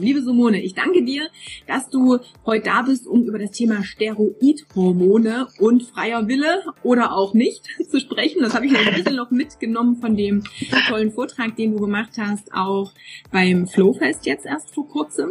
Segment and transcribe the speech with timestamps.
[0.00, 1.28] Liebe Simone, ich danke dir,
[1.66, 7.34] dass du heute da bist, um über das Thema Steroidhormone und freier Wille oder auch
[7.34, 8.40] nicht zu sprechen.
[8.40, 10.42] Das habe ich ein bisschen noch mitgenommen von dem
[10.88, 12.92] tollen Vortrag, den du gemacht hast, auch
[13.30, 15.30] beim Flowfest jetzt erst vor kurzem.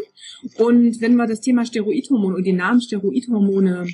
[0.58, 3.88] Und wenn wir das Thema Steroidhormone und den Namen Steroidhormone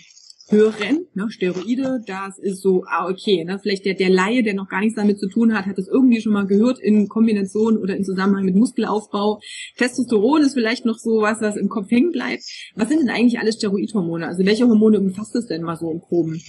[0.49, 4.69] hören, ne, Steroide, das ist so, ah, okay, ne, vielleicht der, der Laie, der noch
[4.69, 7.95] gar nichts damit zu tun hat, hat das irgendwie schon mal gehört in Kombination oder
[7.95, 9.39] in Zusammenhang mit Muskelaufbau.
[9.77, 12.43] Testosteron ist vielleicht noch so was, was im Kopf hängen bleibt.
[12.75, 14.27] Was sind denn eigentlich alle Steroidhormone?
[14.27, 16.41] Also welche Hormone umfasst es denn mal so im Proben?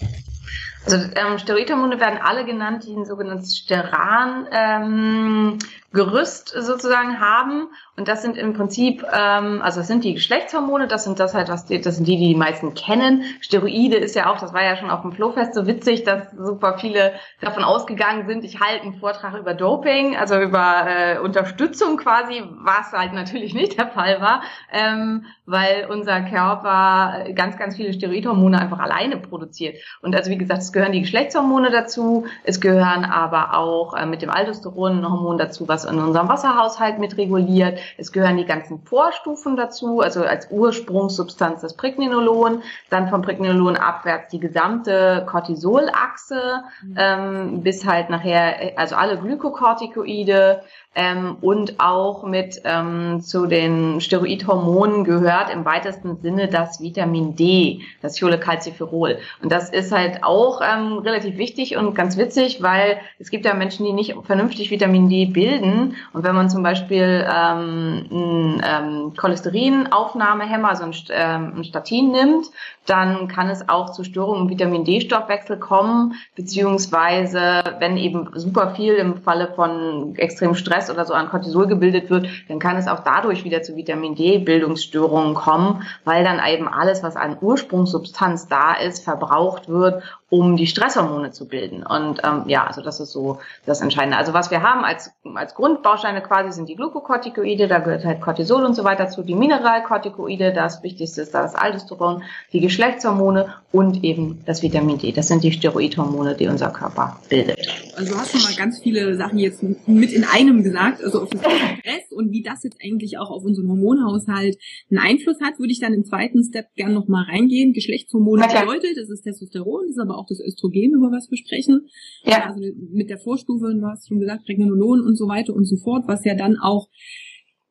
[0.84, 5.58] Also ähm, Steroidhormone werden alle genannt, die ein sogenanntes Steran ähm,
[5.96, 7.69] Gerüst sozusagen haben.
[7.97, 11.48] Und das sind im Prinzip, ähm, also das sind die Geschlechtshormone, das sind das halt,
[11.48, 13.25] was die, das sind die, die die meisten kennen.
[13.41, 16.77] Steroide ist ja auch, das war ja schon auf dem Flowfest so witzig, dass super
[16.78, 22.42] viele davon ausgegangen sind, ich halte einen Vortrag über Doping, also über äh, Unterstützung quasi,
[22.58, 28.60] was halt natürlich nicht der Fall war, ähm, weil unser Körper ganz, ganz viele Steroidhormone
[28.60, 29.78] einfach alleine produziert.
[30.03, 34.20] Und also wie gesagt, es gehören die Geschlechtshormone dazu, es gehören aber auch äh, mit
[34.20, 37.79] dem Aldosteron ein Hormon dazu, was in unserem Wasserhaushalt mit reguliert.
[37.97, 44.28] Es gehören die ganzen Vorstufen dazu, also als Ursprungssubstanz das Pregnenolon, dann vom Pregnenolon abwärts
[44.28, 46.97] die gesamte Cortisolachse mhm.
[46.98, 50.62] ähm, bis halt nachher, also alle Glykokortikoide,
[50.97, 57.83] ähm, und auch mit ähm, zu den Steroidhormonen gehört im weitesten Sinne das Vitamin D,
[58.00, 59.19] das Cholecalciferol.
[59.42, 63.53] Und das ist halt auch ähm, relativ wichtig und ganz witzig, weil es gibt ja
[63.53, 65.97] Menschen, die nicht vernünftig Vitamin D bilden.
[66.14, 72.47] Und wenn man zum Beispiel ähm, ein ähm, Cholesterinaufnahmehemmer, also ein, ähm, Statin nimmt,
[72.87, 78.94] dann kann es auch zu Störungen im Vitamin D-Stoffwechsel kommen, beziehungsweise wenn eben super viel
[78.94, 83.00] im Falle von extremem Stress oder so an Cortisol gebildet wird, dann kann es auch
[83.00, 89.04] dadurch wieder zu Vitamin D-Bildungsstörungen kommen, weil dann eben alles, was an Ursprungssubstanz da ist,
[89.04, 90.02] verbraucht wird,
[90.38, 91.84] um die Stresshormone zu bilden.
[91.84, 94.16] Und ähm, ja, also das ist so das Entscheidende.
[94.19, 98.64] Also was wir haben als, als Grundbausteine quasi sind die Glukokortikoide, da gehört halt Cortisol
[98.64, 104.04] und so weiter zu, die Mineralkortikoide, das Wichtigste ist da das Aldosteron, die Geschlechtshormone und
[104.04, 105.12] eben das Vitamin D.
[105.12, 107.58] Das sind die Steroidhormone, die unser Körper bildet.
[107.97, 111.30] Also du hast schon mal ganz viele Sachen jetzt mit in einem gesagt, also auf
[111.30, 114.58] das Stress und wie das jetzt eigentlich auch auf unseren Hormonhaushalt
[114.91, 117.72] einen Einfluss hat, würde ich dann im zweiten Step gern noch mal reingehen.
[117.72, 121.87] Geschlechtshormone bedeutet, das ist Testosteron, das ist aber auch das Östrogen, über was wir sprechen.
[122.25, 122.47] Ja.
[122.47, 122.60] Also
[122.92, 126.25] mit der Vorstufe, du hast schon gesagt, Pregnenolon und so weiter und so fort, was
[126.25, 126.88] ja dann auch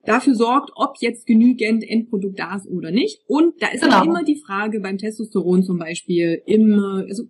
[0.05, 3.21] dafür sorgt, ob jetzt genügend Endprodukt da ist oder nicht.
[3.27, 3.99] Und da ist genau.
[3.99, 7.23] auch immer die Frage beim Testosteron zum Beispiel, immer, also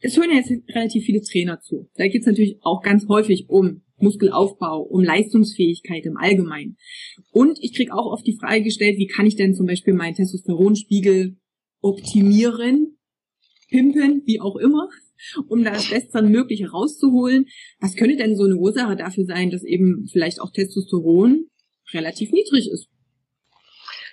[0.00, 1.88] es hören ja jetzt relativ viele Trainer zu.
[1.94, 6.76] Da geht es natürlich auch ganz häufig um Muskelaufbau, um Leistungsfähigkeit im Allgemeinen.
[7.30, 10.14] Und ich kriege auch oft die Frage gestellt, wie kann ich denn zum Beispiel meinen
[10.14, 11.36] Testosteronspiegel
[11.80, 12.98] optimieren,
[13.72, 14.88] pimpen, wie auch immer,
[15.48, 17.46] um das Bestmögliche rauszuholen.
[17.80, 21.46] Was könnte denn so eine Ursache dafür sein, dass eben vielleicht auch Testosteron
[21.92, 22.88] relativ niedrig ist?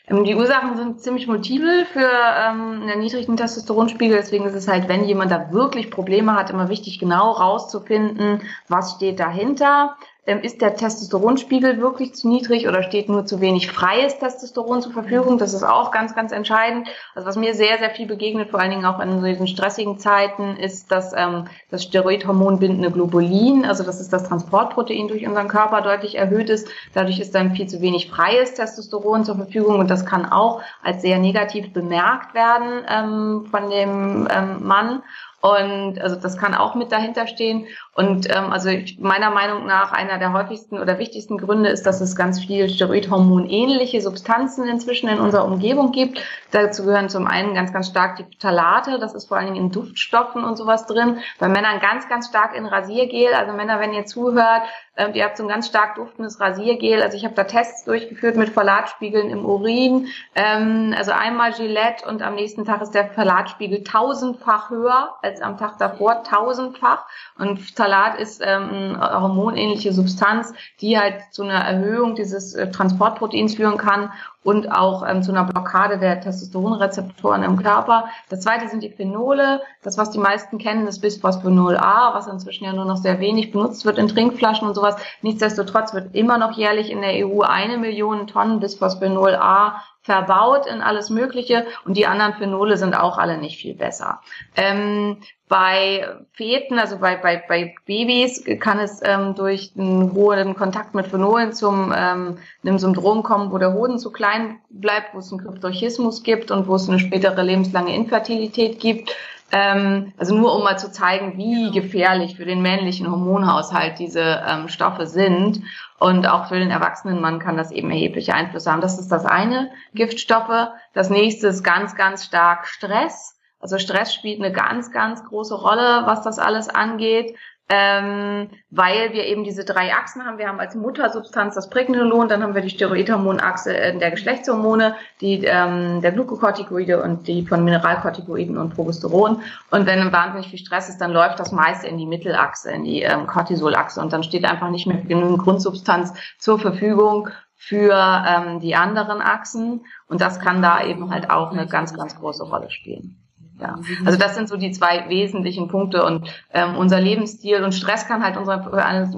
[0.07, 4.17] Ähm, die Ursachen sind ziemlich multiple für ähm, einen niedrigen Testosteronspiegel.
[4.17, 8.95] Deswegen ist es halt, wenn jemand da wirklich Probleme hat, immer wichtig, genau rauszufinden, was
[8.95, 9.95] steht dahinter.
[10.29, 14.91] Ähm, ist der Testosteronspiegel wirklich zu niedrig oder steht nur zu wenig freies Testosteron zur
[14.91, 15.39] Verfügung?
[15.39, 16.87] Das ist auch ganz, ganz entscheidend.
[17.15, 20.55] Also was mir sehr, sehr viel begegnet, vor allen Dingen auch in diesen stressigen Zeiten,
[20.57, 25.81] ist, dass ähm, das Steroidhormon bindende Globulin, also das ist das Transportprotein durch unseren Körper,
[25.81, 26.67] deutlich erhöht ist.
[26.93, 31.01] Dadurch ist dann viel zu wenig freies Testosteron zur Verfügung und das kann auch als
[31.01, 35.01] sehr negativ bemerkt werden ähm, von dem ähm, Mann.
[35.41, 37.67] Und also das kann auch mit dahinter stehen.
[37.95, 42.01] Und ähm, also ich, meiner Meinung nach einer der häufigsten oder wichtigsten Gründe ist, dass
[42.01, 46.21] es ganz viel Steroidhormonähnliche Substanzen inzwischen in unserer Umgebung gibt.
[46.51, 49.71] Dazu gehören zum einen ganz, ganz stark die Phthalate, das ist vor allen Dingen in
[49.71, 51.19] Duftstoffen und sowas drin.
[51.39, 53.33] Bei Männern ganz, ganz stark in Rasiergel.
[53.33, 54.63] Also Männer, wenn ihr zuhört,
[54.99, 57.01] ähm, ihr habt so ein ganz stark duftendes Rasiergel.
[57.01, 60.07] Also ich habe da Tests durchgeführt mit Phthalatspiegeln im Urin.
[60.35, 65.57] Ähm, also einmal Gillette und am nächsten Tag ist der Phthalatspiegel tausendfach höher als am
[65.57, 67.05] Tag davor, tausendfach.
[67.37, 73.55] Und Phthalat ist ähm, eine hormonähnliche Substanz, die halt zu einer Erhöhung dieses äh, Transportproteins
[73.55, 74.11] führen kann
[74.43, 78.05] und auch ähm, zu einer Blockade der Testosteronrezeptoren im Körper.
[78.29, 79.61] Das zweite sind die Phenole.
[79.83, 83.51] Das, was die meisten kennen, ist Bisphosphenol A, was inzwischen ja nur noch sehr wenig
[83.51, 84.95] benutzt wird in Trinkflaschen und sowas.
[85.21, 90.81] Nichtsdestotrotz wird immer noch jährlich in der EU eine Million Tonnen Bisphosphenol A verbaut in
[90.81, 94.21] alles Mögliche und die anderen Phenole sind auch alle nicht viel besser.
[94.55, 95.17] Ähm,
[95.49, 101.07] bei Feten, also bei, bei, bei Babys, kann es ähm, durch einen hohen Kontakt mit
[101.07, 105.41] Phenolen zum ähm, einem Syndrom kommen, wo der Hoden zu klein bleibt, wo es einen
[105.41, 109.15] Kryptorchismus gibt und wo es eine spätere lebenslange Infertilität gibt.
[109.51, 114.67] Ähm, also nur um mal zu zeigen, wie gefährlich für den männlichen Hormonhaushalt diese ähm,
[114.67, 115.61] Stoffe sind.
[115.97, 118.81] Und auch für den erwachsenen Mann kann das eben erhebliche Einflüsse haben.
[118.81, 120.69] Das ist das eine, Giftstoffe.
[120.93, 123.37] Das nächste ist ganz, ganz stark Stress.
[123.59, 127.35] Also Stress spielt eine ganz, ganz große Rolle, was das alles angeht
[127.69, 130.39] ähm, weil wir eben diese drei Achsen haben.
[130.39, 136.01] Wir haben als Muttersubstanz das Pregnenolon, dann haben wir die Steroidhormonachse der Geschlechtshormone, die ähm,
[136.01, 139.43] der Glukokortikoide und die von Mineralkortikoiden und Progesteron.
[139.69, 143.03] Und wenn wahnsinnig viel Stress ist, dann läuft das meiste in die Mittelachse, in die
[143.03, 148.73] ähm, Cortisolachse und dann steht einfach nicht mehr genügend Grundsubstanz zur Verfügung für ähm, die
[148.73, 149.85] anderen Achsen.
[150.07, 153.18] Und das kann da eben halt auch eine ganz, ganz große Rolle spielen.
[153.59, 153.75] Ja,
[154.05, 158.23] also das sind so die zwei wesentlichen Punkte und ähm, unser Lebensstil und Stress kann
[158.23, 158.59] halt unser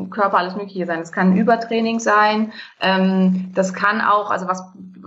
[0.09, 0.99] Körper alles Mögliche sein.
[0.99, 4.63] Es kann Übertraining sein, ähm, das kann auch, also was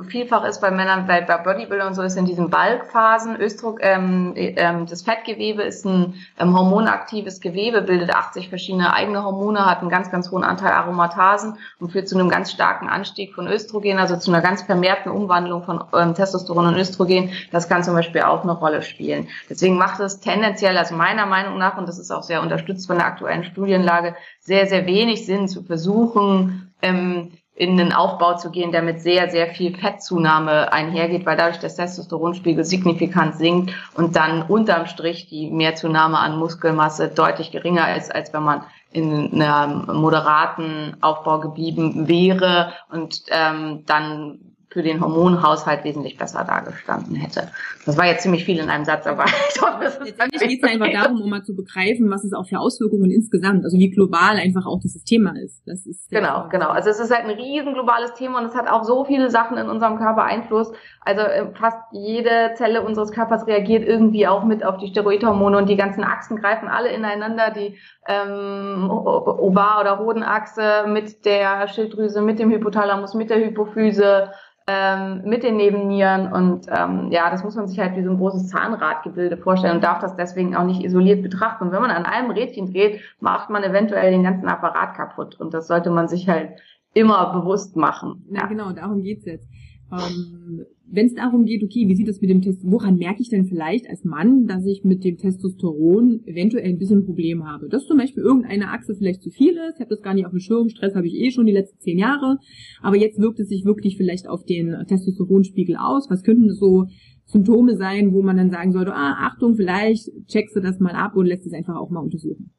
[0.09, 4.87] vielfach ist bei Männern, bei, Bodybuilder und so ist in diesen Balkphasen, Östrog, ähm, ähm,
[4.87, 10.11] das Fettgewebe ist ein ähm, hormonaktives Gewebe, bildet 80 verschiedene eigene Hormone, hat einen ganz,
[10.11, 14.31] ganz hohen Anteil Aromatasen und führt zu einem ganz starken Anstieg von Östrogen, also zu
[14.31, 17.31] einer ganz vermehrten Umwandlung von ähm, Testosteron und Östrogen.
[17.53, 19.29] Das kann zum Beispiel auch eine Rolle spielen.
[19.49, 22.97] Deswegen macht es tendenziell, also meiner Meinung nach, und das ist auch sehr unterstützt von
[22.97, 28.73] der aktuellen Studienlage, sehr, sehr wenig Sinn zu versuchen, ähm, in einen Aufbau zu gehen,
[28.73, 34.43] der mit sehr, sehr viel Fettzunahme einhergeht, weil dadurch der Testosteronspiegel signifikant sinkt und dann
[34.43, 40.97] unterm Strich die Mehrzunahme an Muskelmasse deutlich geringer ist, als wenn man in einem moderaten
[41.01, 42.73] Aufbau geblieben wäre.
[42.91, 47.49] Und ähm, dann für den Hormonhaushalt wesentlich besser dargestanden hätte.
[47.87, 49.25] Das war jetzt ziemlich viel in einem Satz, aber
[49.55, 52.33] ich hoffe, es ist Letztendlich geht es einfach darum, um mal zu begreifen, was es
[52.33, 55.63] auch für Auswirkungen insgesamt, also wie global einfach auch dieses Thema ist.
[55.65, 56.71] Das ist genau, genau.
[56.71, 59.57] Also es ist halt ein riesen globales Thema und es hat auch so viele Sachen
[59.59, 60.73] in unserem Körper Einfluss.
[61.01, 65.69] Also äh, fast jede Zelle unseres Körpers reagiert irgendwie auch mit auf die Steroidhormone und
[65.69, 67.53] die ganzen Achsen greifen alle ineinander.
[67.53, 67.79] Die
[68.09, 74.31] ähm, Ovar- oder Hodenachse mit der Schilddrüse, mit dem Hypothalamus, mit der Hypophyse,
[74.67, 78.17] ähm, mit den Nebennieren und ähm, ja, das muss man sich halt wie so ein
[78.17, 81.65] großes Zahnradgebilde vorstellen und darf das deswegen auch nicht isoliert betrachten.
[81.65, 85.53] Und wenn man an einem Rädchen dreht, macht man eventuell den ganzen Apparat kaputt und
[85.53, 86.51] das sollte man sich halt
[86.95, 88.25] immer bewusst machen.
[88.31, 89.49] Ja, ja genau, darum geht's jetzt.
[89.93, 93.31] Ähm, wenn es darum geht, okay, wie sieht das mit dem Test, woran merke ich
[93.31, 97.69] denn vielleicht als Mann, dass ich mit dem Testosteron eventuell ein bisschen ein Problem habe?
[97.69, 100.33] Dass zum Beispiel irgendeine Achse vielleicht zu viel ist, ich habe das gar nicht auf
[100.33, 102.39] dem Schirm, Stress habe ich eh schon die letzten zehn Jahre,
[102.83, 106.11] aber jetzt wirkt es sich wirklich vielleicht auf den Testosteronspiegel aus.
[106.11, 106.87] Was könnten so
[107.25, 111.17] Symptome sein, wo man dann sagen sollte, ah, Achtung, vielleicht checkst du das mal ab
[111.17, 112.53] und lässt es einfach auch mal untersuchen?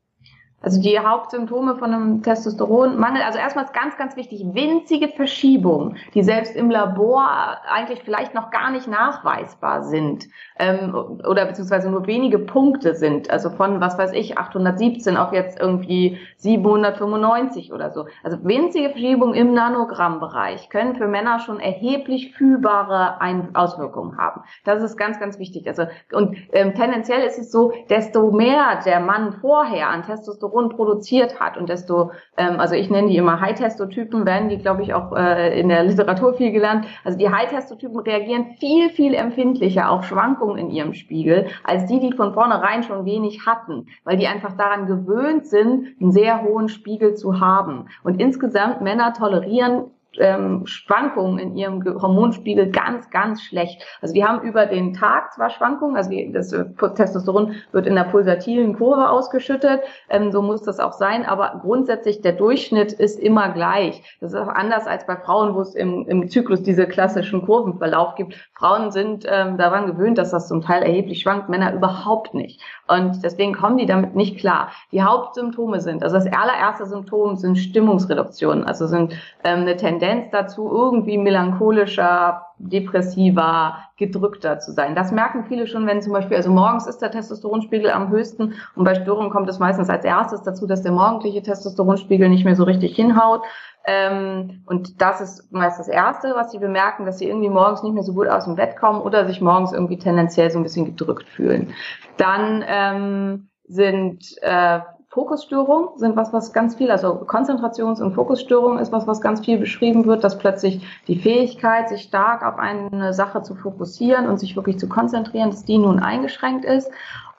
[0.66, 6.24] Also die Hauptsymptome von einem Testosteronmangel, also erstmal ist ganz, ganz wichtig, winzige Verschiebungen, die
[6.24, 7.30] selbst im Labor
[7.72, 10.28] eigentlich vielleicht noch gar nicht nachweisbar sind
[10.58, 15.60] ähm, oder beziehungsweise nur wenige Punkte sind, also von, was weiß ich, 817 auf jetzt
[15.60, 18.08] irgendwie 795 oder so.
[18.24, 24.42] Also winzige Verschiebungen im Nanogrammbereich können für Männer schon erheblich fühlbare Ein Auswirkungen haben.
[24.64, 25.68] Das ist ganz, ganz wichtig.
[25.68, 30.70] Also und ähm, tendenziell ist es so, desto mehr der Mann vorher an Testosteron Testosteron
[30.70, 34.94] produziert hat und desto, ähm, also ich nenne die immer High-Testotypen, werden die, glaube ich,
[34.94, 36.86] auch äh, in der Literatur viel gelernt.
[37.04, 42.14] Also die High-Testotypen reagieren viel, viel empfindlicher auf Schwankungen in ihrem Spiegel, als die, die
[42.14, 47.16] von vornherein schon wenig hatten, weil die einfach daran gewöhnt sind, einen sehr hohen Spiegel
[47.16, 47.88] zu haben.
[48.04, 49.86] Und insgesamt Männer tolerieren
[50.20, 53.84] ähm, Schwankungen in ihrem Hormonspiegel ganz, ganz schlecht.
[54.02, 58.06] Also die haben über den Tag zwar Schwankungen, also das äh, Testosteron wird in der
[58.06, 63.50] pulsatilen Kurve ausgeschüttet, ähm, so muss das auch sein, aber grundsätzlich der Durchschnitt ist immer
[63.50, 64.18] gleich.
[64.22, 68.16] Das ist auch anders als bei Frauen, wo es im, im Zyklus diese klassischen Kurvenverlauf
[68.16, 68.36] gibt.
[68.54, 72.62] Frauen sind ähm, daran gewöhnt, dass das zum Teil erheblich schwankt, Männer überhaupt nicht.
[72.88, 74.70] Und deswegen kommen die damit nicht klar.
[74.92, 79.14] Die Hauptsymptome sind, also das allererste Symptom sind Stimmungsreduktionen, also sind
[79.44, 84.94] ähm, eine Tendenz dazu, irgendwie melancholischer, depressiver, gedrückter zu sein.
[84.94, 88.84] Das merken viele schon, wenn zum Beispiel, also morgens ist der Testosteronspiegel am höchsten und
[88.84, 92.64] bei Störungen kommt es meistens als erstes dazu, dass der morgendliche Testosteronspiegel nicht mehr so
[92.64, 93.42] richtig hinhaut.
[93.88, 97.94] Ähm, und das ist meist das Erste, was sie bemerken, dass sie irgendwie morgens nicht
[97.94, 100.86] mehr so gut aus dem Bett kommen oder sich morgens irgendwie tendenziell so ein bisschen
[100.86, 101.74] gedrückt fühlen.
[102.18, 104.80] Dann ähm, sind äh,
[105.16, 109.58] Fokusstörungen sind was, was ganz viel, also Konzentrations- und Fokusstörungen ist was, was ganz viel
[109.58, 114.58] beschrieben wird, dass plötzlich die Fähigkeit, sich stark auf eine Sache zu fokussieren und sich
[114.58, 116.92] wirklich zu konzentrieren, dass die nun eingeschränkt ist.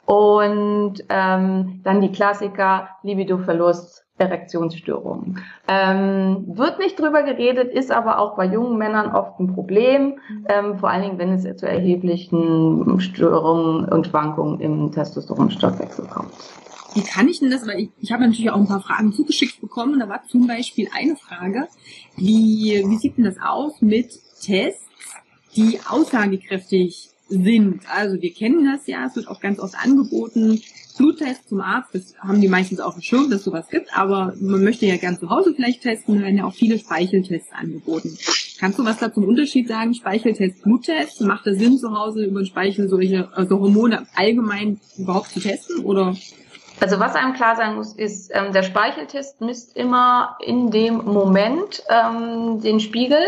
[0.06, 5.40] Und ähm, dann die Klassiker Libidoverlust, Erektionsstörungen.
[5.68, 10.18] Ähm, wird nicht drüber geredet, ist aber auch bei jungen Männern oft ein Problem,
[10.48, 16.32] ähm, vor allen Dingen, wenn es zu erheblichen Störungen und Schwankungen im Testosteronstoffwechsel kommt.
[16.94, 17.66] Wie kann ich denn das?
[17.66, 20.00] Weil ich, ich habe natürlich auch ein paar Fragen zugeschickt bekommen.
[20.00, 21.68] Da war zum Beispiel eine Frage,
[22.16, 24.88] wie, wie sieht denn das aus mit Tests,
[25.54, 27.82] die aussagekräftig sind?
[27.94, 30.62] Also wir kennen das ja, es wird auch ganz oft angeboten.
[30.96, 34.64] Bluttest zum Arzt, das haben die meistens auf dem Schirm, dass sowas gibt, aber man
[34.64, 38.16] möchte ja gern zu Hause vielleicht testen, da werden ja auch viele Speicheltests angeboten.
[38.58, 39.94] Kannst du was da zum Unterschied sagen?
[39.94, 41.20] Speicheltest, Bluttest?
[41.20, 45.84] Macht es Sinn, zu Hause über den Speichel solche also Hormone allgemein überhaupt zu testen?
[45.84, 46.16] Oder
[46.80, 51.82] also was einem klar sein muss, ist, ähm, der Speicheltest misst immer in dem Moment
[51.88, 53.18] ähm, den Spiegel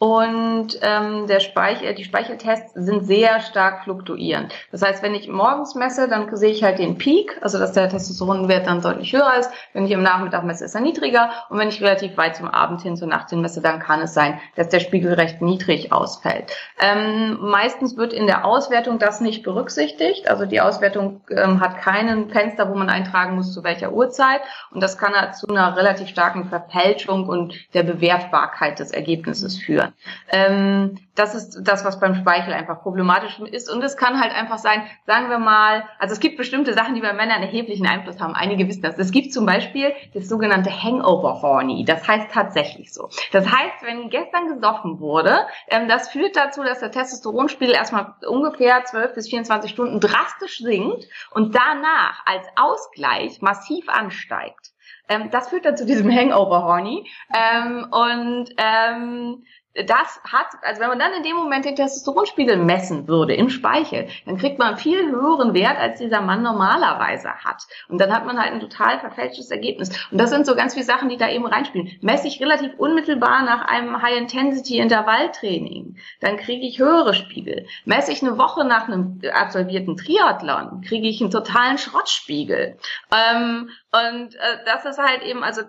[0.00, 4.50] und ähm, der Speichel, die Speicheltests sind sehr stark fluktuierend.
[4.72, 7.90] Das heißt, wenn ich morgens messe, dann sehe ich halt den Peak, also dass der
[7.90, 9.50] Testosteronwert dann deutlich höher ist.
[9.74, 11.28] Wenn ich im Nachmittag messe, ist er niedriger.
[11.50, 14.14] Und wenn ich relativ weit zum Abend hin zur Nacht hin messe, dann kann es
[14.14, 16.50] sein, dass der Spiegel recht niedrig ausfällt.
[16.80, 20.30] Ähm, meistens wird in der Auswertung das nicht berücksichtigt.
[20.30, 24.40] Also die Auswertung ähm, hat keinen Fenster, wo man eintragen muss, zu welcher Uhrzeit.
[24.70, 29.89] Und das kann halt zu einer relativ starken Verfälschung und der Bewertbarkeit des Ergebnisses führen.
[30.30, 33.70] Ähm, das ist das, was beim Speichel einfach problematisch ist.
[33.70, 37.00] Und es kann halt einfach sein, sagen wir mal, also es gibt bestimmte Sachen, die
[37.00, 38.34] bei Männern erheblichen Einfluss haben.
[38.34, 38.98] Einige wissen das.
[38.98, 41.84] Es gibt zum Beispiel das sogenannte Hangover Horny.
[41.84, 43.08] Das heißt tatsächlich so.
[43.32, 48.84] Das heißt, wenn gestern gesoffen wurde, ähm, das führt dazu, dass der Testosteronspiegel erstmal ungefähr
[48.84, 54.70] 12 bis 24 Stunden drastisch sinkt und danach als Ausgleich massiv ansteigt.
[55.10, 57.10] Ähm, das führt dann zu diesem Hangover Horny.
[57.34, 59.44] Ähm, und ähm,
[59.74, 64.08] das hat, also wenn man dann in dem Moment den Testosteronspiegel messen würde im Speichel,
[64.26, 67.62] dann kriegt man einen viel höheren Wert, als dieser Mann normalerweise hat.
[67.88, 69.90] Und dann hat man halt ein total verfälschtes Ergebnis.
[70.10, 71.92] Und das sind so ganz viele Sachen, die da eben reinspielen.
[72.00, 77.66] Messe ich relativ unmittelbar nach einem High-Intensity-Intervalltraining, dann kriege ich höhere Spiegel.
[77.84, 82.76] Messe ich eine Woche nach einem absolvierten Triathlon, kriege ich einen totalen Schrottspiegel.
[83.14, 85.62] Ähm, und äh, das ist halt eben, also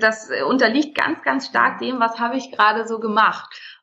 [0.00, 3.27] das unterliegt ganz, ganz stark dem, was habe ich gerade so gemacht.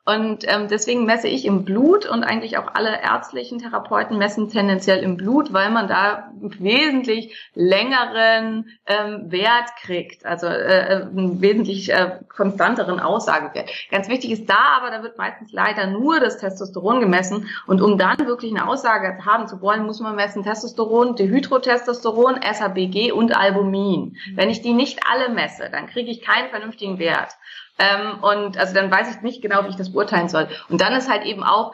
[0.07, 5.01] Und ähm, deswegen messe ich im Blut und eigentlich auch alle ärztlichen Therapeuten messen tendenziell
[5.01, 12.19] im Blut, weil man da wesentlich längeren ähm, Wert kriegt, also äh, einen wesentlich äh,
[12.29, 13.71] konstanteren Aussagewert.
[13.89, 17.97] Ganz wichtig ist da, aber da wird meistens leider nur das Testosteron gemessen und um
[17.97, 24.17] dann wirklich eine Aussage haben zu wollen, muss man messen Testosteron, Dehydrotestosteron, SHBG und Albumin.
[24.35, 27.31] Wenn ich die nicht alle messe, dann kriege ich keinen vernünftigen Wert.
[27.77, 30.47] Ähm, und also dann weiß ich nicht genau, wie ich das beurteilen soll.
[30.69, 31.73] Und dann ist halt eben auch,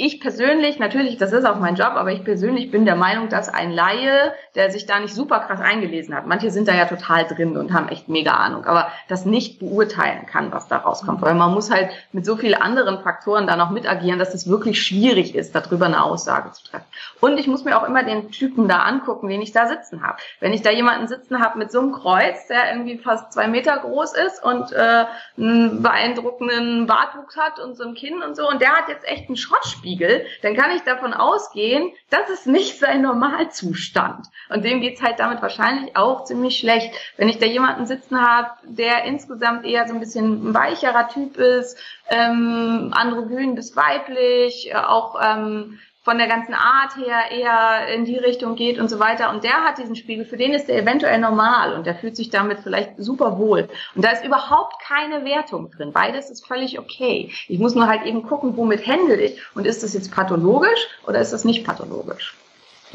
[0.00, 3.48] ich persönlich, natürlich, das ist auch mein Job, aber ich persönlich bin der Meinung, dass
[3.48, 7.26] ein Laie, der sich da nicht super krass eingelesen hat, manche sind da ja total
[7.26, 11.20] drin und haben echt mega Ahnung, aber das nicht beurteilen kann, was da rauskommt.
[11.20, 14.80] Weil man muss halt mit so vielen anderen Faktoren da noch mitagieren, dass es wirklich
[14.80, 16.86] schwierig ist, darüber eine Aussage zu treffen.
[17.20, 20.18] Und ich muss mir auch immer den Typen da angucken, den ich da sitzen habe.
[20.38, 23.76] Wenn ich da jemanden sitzen habe mit so einem Kreuz, der irgendwie fast zwei Meter
[23.76, 28.60] groß ist und äh, einen beeindruckenden Bartwuchs hat und so ein Kinn und so, und
[28.62, 32.78] der hat jetzt echt einen Schrottspiel, Spiegel, dann kann ich davon ausgehen, das ist nicht
[32.78, 34.26] sein Normalzustand.
[34.50, 36.92] Und dem geht's halt damit wahrscheinlich auch ziemlich schlecht.
[37.16, 41.38] Wenn ich da jemanden sitzen habe, der insgesamt eher so ein bisschen ein weicherer Typ
[41.38, 41.78] ist,
[42.10, 45.78] ähm, androgyn bis weiblich, äh, auch ähm,
[46.08, 49.28] von der ganzen Art her eher in die Richtung geht und so weiter.
[49.28, 52.30] Und der hat diesen Spiegel, für den ist der eventuell normal und der fühlt sich
[52.30, 53.68] damit vielleicht super wohl.
[53.94, 55.92] Und da ist überhaupt keine Wertung drin.
[55.92, 57.30] Beides ist völlig okay.
[57.46, 59.38] Ich muss nur halt eben gucken, womit händel ich.
[59.54, 62.34] Und ist das jetzt pathologisch oder ist das nicht pathologisch?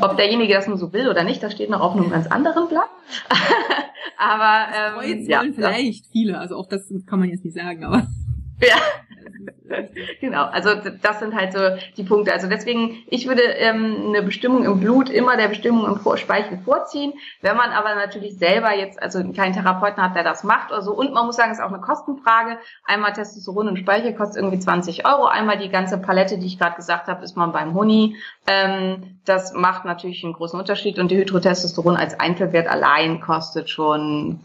[0.01, 2.67] Ob derjenige das nur so will oder nicht, das steht noch auf einem ganz anderen
[2.67, 2.89] Blatt.
[4.17, 8.07] aber ähm, ja, vielleicht viele, also auch das kann man jetzt nicht sagen, aber
[8.59, 8.77] ja,
[10.21, 11.59] genau, also das sind halt so
[11.97, 12.33] die Punkte.
[12.33, 17.13] Also deswegen, ich würde ähm, eine Bestimmung im Blut immer der Bestimmung im Speichel vorziehen.
[17.41, 20.93] Wenn man aber natürlich selber jetzt, also keinen Therapeuten hat, der das macht oder so,
[20.93, 22.57] und man muss sagen, es ist auch eine Kostenfrage.
[22.85, 25.25] Einmal Testosteron und Speichel kostet irgendwie 20 Euro.
[25.25, 28.15] Einmal die ganze Palette, die ich gerade gesagt habe, ist man beim Huni.
[28.47, 34.39] Ähm, das macht natürlich einen großen Unterschied und die Hydrotestosteron als Einzelwert allein kostet schon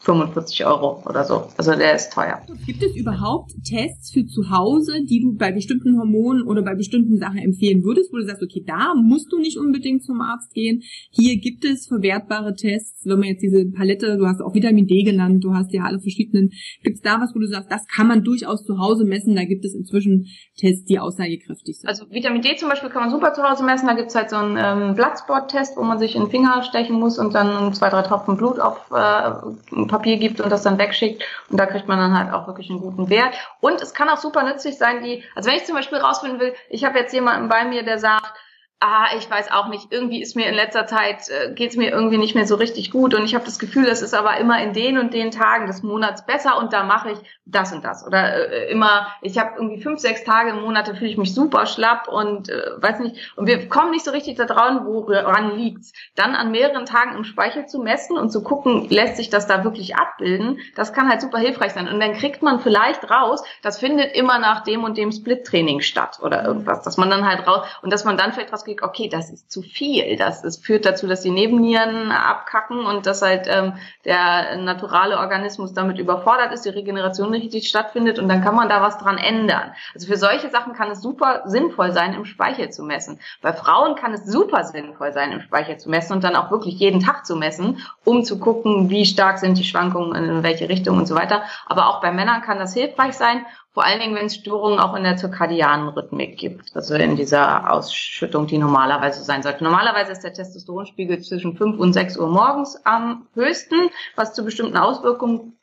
[0.00, 1.48] 45 Euro oder so.
[1.56, 2.40] Also der ist teuer.
[2.66, 7.18] Gibt es überhaupt Tests für zu Hause, die du bei bestimmten Hormonen oder bei bestimmten
[7.18, 10.82] Sachen empfehlen würdest, wo du sagst, okay, da musst du nicht unbedingt zum Arzt gehen.
[11.10, 15.02] Hier gibt es verwertbare Tests, wenn man jetzt diese Palette, du hast auch Vitamin D
[15.02, 16.50] genannt, du hast ja alle verschiedenen,
[16.82, 19.44] gibt es da was, wo du sagst, das kann man durchaus zu Hause messen, da
[19.44, 20.26] gibt es inzwischen
[20.56, 21.88] Tests, die aussagekräftig sind.
[21.88, 24.30] Also Vitamin D zum Beispiel kann man super zu Hause messen, da gibt es halt
[24.30, 27.88] so einen ähm, Bloodspot-Test, wo man sich in den Finger stechen muss und dann zwei,
[27.88, 31.24] drei Tropfen Blut auf äh, Papier gibt und das dann wegschickt.
[31.50, 33.34] Und da kriegt man dann halt auch wirklich einen guten Wert.
[33.60, 36.54] Und es kann auch super nützlich sein, die, also wenn ich zum Beispiel rausfinden will,
[36.70, 38.37] ich habe jetzt jemanden bei mir, der sagt,
[38.80, 41.90] ah, ich weiß auch nicht, irgendwie ist mir in letzter Zeit, äh, geht es mir
[41.90, 44.62] irgendwie nicht mehr so richtig gut und ich habe das Gefühl, es ist aber immer
[44.62, 48.06] in den und den Tagen des Monats besser und da mache ich das und das.
[48.06, 51.34] Oder äh, immer, ich habe irgendwie fünf, sechs Tage im Monat, da fühle ich mich
[51.34, 55.56] super schlapp und äh, weiß nicht, und wir kommen nicht so richtig da dran, woran
[55.56, 55.92] liegt's.
[56.14, 59.64] Dann an mehreren Tagen im Speichel zu messen und zu gucken, lässt sich das da
[59.64, 61.88] wirklich abbilden, das kann halt super hilfreich sein.
[61.88, 66.20] Und dann kriegt man vielleicht raus, das findet immer nach dem und dem Split-Training statt
[66.22, 69.08] oder irgendwas, dass man dann halt raus, und dass man dann vielleicht was kriegt, okay,
[69.08, 70.16] das ist zu viel.
[70.16, 75.72] Das, das führt dazu, dass die Nebennieren abkacken und dass halt ähm, der naturale Organismus
[75.72, 79.18] damit überfordert ist, die Regeneration nicht richtig stattfindet und dann kann man da was dran
[79.18, 79.72] ändern.
[79.94, 83.18] Also für solche Sachen kann es super sinnvoll sein, im Speichel zu messen.
[83.40, 86.78] Bei Frauen kann es super sinnvoll sein, im Speichel zu messen und dann auch wirklich
[86.78, 90.98] jeden Tag zu messen, um zu gucken, wie stark sind die Schwankungen, in welche Richtung
[90.98, 91.42] und so weiter.
[91.66, 94.94] Aber auch bei Männern kann das hilfreich sein vor allen Dingen, wenn es Störungen auch
[94.94, 99.62] in der zirkadianen Rhythmik gibt, also in dieser Ausschüttung, die normalerweise sein sollte.
[99.62, 104.76] Normalerweise ist der Testosteronspiegel zwischen 5 und 6 Uhr morgens am höchsten, was zu bestimmten
[104.76, 105.58] Auswirkungen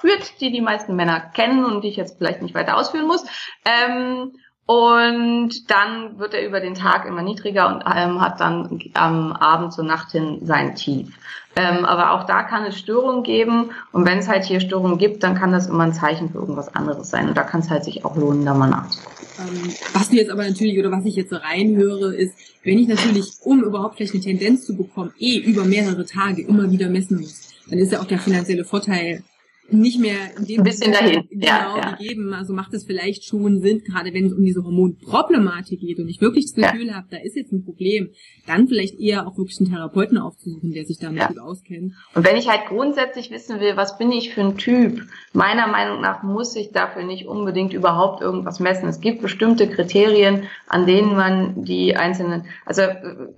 [0.00, 3.24] führt, die die meisten Männer kennen und die ich jetzt vielleicht nicht weiter ausführen muss.
[3.64, 4.32] Ähm,
[4.70, 9.72] und dann wird er über den Tag immer niedriger und ähm, hat dann am Abend
[9.72, 11.08] zur Nacht hin sein Tief.
[11.56, 13.72] Ähm, aber auch da kann es Störungen geben.
[13.90, 16.72] Und wenn es halt hier Störungen gibt, dann kann das immer ein Zeichen für irgendwas
[16.72, 17.28] anderes sein.
[17.28, 19.26] Und da kann es halt sich auch lohnen, da mal nachzugucken.
[19.40, 23.38] Ähm, was du jetzt aber natürlich, oder was ich jetzt reinhöre, ist, wenn ich natürlich,
[23.40, 27.48] um überhaupt vielleicht eine Tendenz zu bekommen, eh über mehrere Tage immer wieder messen muss,
[27.68, 29.24] dann ist ja auch der finanzielle Vorteil
[29.72, 31.28] nicht mehr in dem ein bisschen dahin.
[31.30, 31.90] genau ja, ja.
[31.92, 32.32] gegeben.
[32.32, 36.20] Also macht es vielleicht schon Sinn, gerade wenn es um diese Hormonproblematik geht und ich
[36.20, 36.94] wirklich das Gefühl ja.
[36.94, 38.10] habe, da ist jetzt ein Problem,
[38.46, 41.94] dann vielleicht eher auch wirklich einen Therapeuten aufzusuchen, der sich damit gut auskennt.
[42.14, 45.02] Und wenn ich halt grundsätzlich wissen will, was bin ich für ein Typ,
[45.32, 48.88] meiner Meinung nach muss ich dafür nicht unbedingt überhaupt irgendwas messen.
[48.88, 52.82] Es gibt bestimmte Kriterien, an denen man die einzelnen, also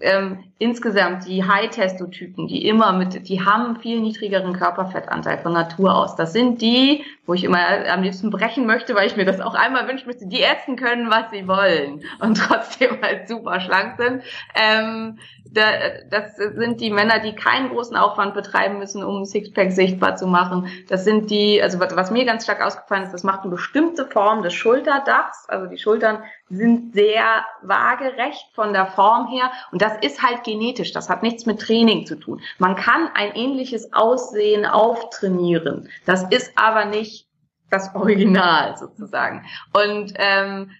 [0.00, 6.16] ähm, insgesamt die High-Testotypen, die immer mit, die haben viel niedrigeren Körperfettanteil von Natur aus.
[6.22, 7.58] Das sind die, wo ich immer
[7.88, 11.10] am liebsten brechen möchte, weil ich mir das auch einmal wünschen möchte, die essen können,
[11.10, 14.22] was sie wollen und trotzdem halt super schlank sind.
[14.54, 15.18] Ähm,
[15.50, 15.64] da,
[16.08, 20.68] das sind die Männer, die keinen großen Aufwand betreiben müssen, um Sixpack sichtbar zu machen.
[20.88, 24.44] Das sind die, also was mir ganz stark ausgefallen ist, das macht eine bestimmte Form
[24.44, 25.48] des Schulterdachs.
[25.48, 30.92] Also die Schultern sind sehr waagerecht von der Form her und das ist halt genetisch.
[30.92, 32.40] Das hat nichts mit Training zu tun.
[32.58, 35.88] Man kann ein ähnliches Aussehen auftrainieren.
[36.04, 37.26] Das ist aber nicht
[37.70, 39.44] das Original sozusagen.
[39.72, 40.70] Und ähm,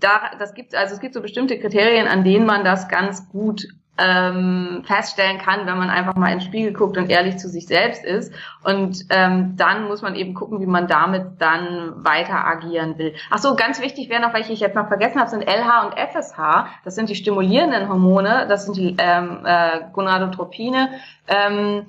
[0.00, 3.68] da, das gibt also es gibt so bestimmte Kriterien, an denen man das ganz gut
[3.98, 8.04] ähm, feststellen kann, wenn man einfach mal ins Spiegel guckt und ehrlich zu sich selbst
[8.04, 8.32] ist.
[8.64, 13.14] Und ähm, dann muss man eben gucken, wie man damit dann weiter agieren will.
[13.30, 15.94] Ach so, ganz wichtig wäre noch, welche ich jetzt noch vergessen habe, sind LH und
[15.98, 16.66] FSH.
[16.84, 20.90] Das sind die stimulierenden Hormone, das sind die ähm, äh, Gonadotropine.
[21.26, 21.86] Ähm,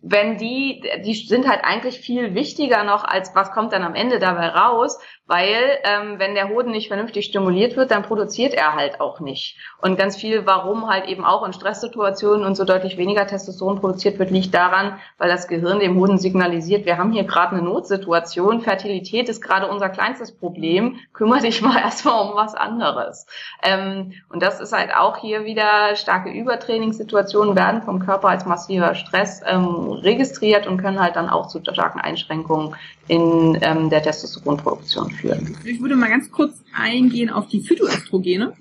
[0.00, 4.18] wenn die, die sind halt eigentlich viel wichtiger noch als was kommt dann am Ende
[4.18, 9.00] dabei raus, weil ähm, wenn der Hoden nicht vernünftig stimuliert wird, dann produziert er halt
[9.00, 9.56] auch nicht.
[9.80, 14.18] Und ganz viel, warum halt eben auch in Stresssituationen und so deutlich weniger Testosteron produziert
[14.18, 18.60] wird, liegt daran, weil das Gehirn dem Hoden signalisiert, wir haben hier gerade eine Notsituation,
[18.60, 23.26] Fertilität ist gerade unser kleinstes Problem, kümmere dich mal erstmal um was anderes.
[23.62, 28.94] Ähm, und das ist halt auch hier wieder starke Übertrainingssituationen werden vom Körper als massiver
[28.94, 32.74] Stress ähm, registriert und können halt dann auch zu starken Einschränkungen
[33.08, 35.56] in ähm, der Testosteronproduktion führen.
[35.64, 38.52] Ich würde mal ganz kurz eingehen auf die Phytoöstrogene.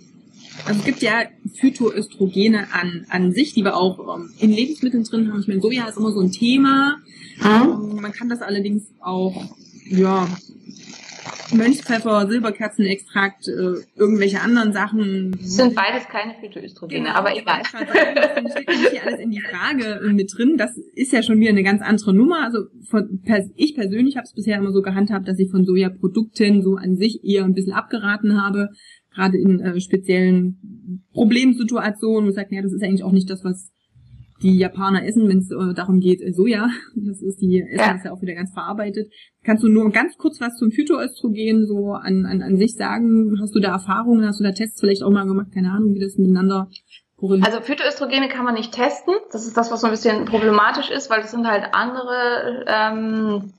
[0.66, 1.24] Also es gibt ja
[1.56, 5.42] Phytoöstrogene an, an sich, die wir auch ähm, in Lebensmitteln drin haben.
[5.42, 6.98] Ich meine, Soja ist immer so ein Thema.
[7.40, 7.46] Mhm.
[7.46, 9.44] Ähm, man kann das allerdings auch
[9.92, 10.28] ja,
[11.54, 15.32] Mönchspfeffer, Silberkerzenextrakt, äh, irgendwelche anderen Sachen.
[15.32, 17.62] Das sind beides keine Phytoöstrogene, genau, aber egal.
[17.72, 20.56] Das steht nicht alles in die Frage äh, mit drin.
[20.58, 22.44] Das ist ja schon wieder eine ganz andere Nummer.
[22.44, 23.22] Also von,
[23.56, 27.24] ich persönlich habe es bisher immer so gehandhabt, dass ich von Sojaprodukten so an sich
[27.24, 28.70] eher ein bisschen abgeraten habe,
[29.14, 33.44] gerade in äh, speziellen Problemsituationen, wo ich sage, ja, das ist eigentlich auch nicht das,
[33.44, 33.72] was
[34.42, 36.70] die Japaner essen, wenn es äh, darum geht, äh, Soja.
[36.96, 37.96] Das ist die Essen ja.
[37.96, 39.12] ist ja auch wieder ganz verarbeitet.
[39.44, 43.38] Kannst du nur ganz kurz was zum Phytoöstrogen so an, an, an sich sagen?
[43.42, 44.26] Hast du da Erfahrungen?
[44.26, 45.48] Hast du da Tests vielleicht auch mal gemacht?
[45.54, 46.70] Keine Ahnung, wie das miteinander
[47.42, 49.14] also Phytoöstrogene kann man nicht testen.
[49.32, 53.54] Das ist das, was so ein bisschen problematisch ist, weil das sind halt andere ähm,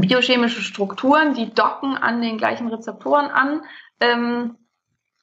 [0.00, 3.62] biochemische Strukturen, die docken an den gleichen Rezeptoren an.
[4.00, 4.56] Ähm,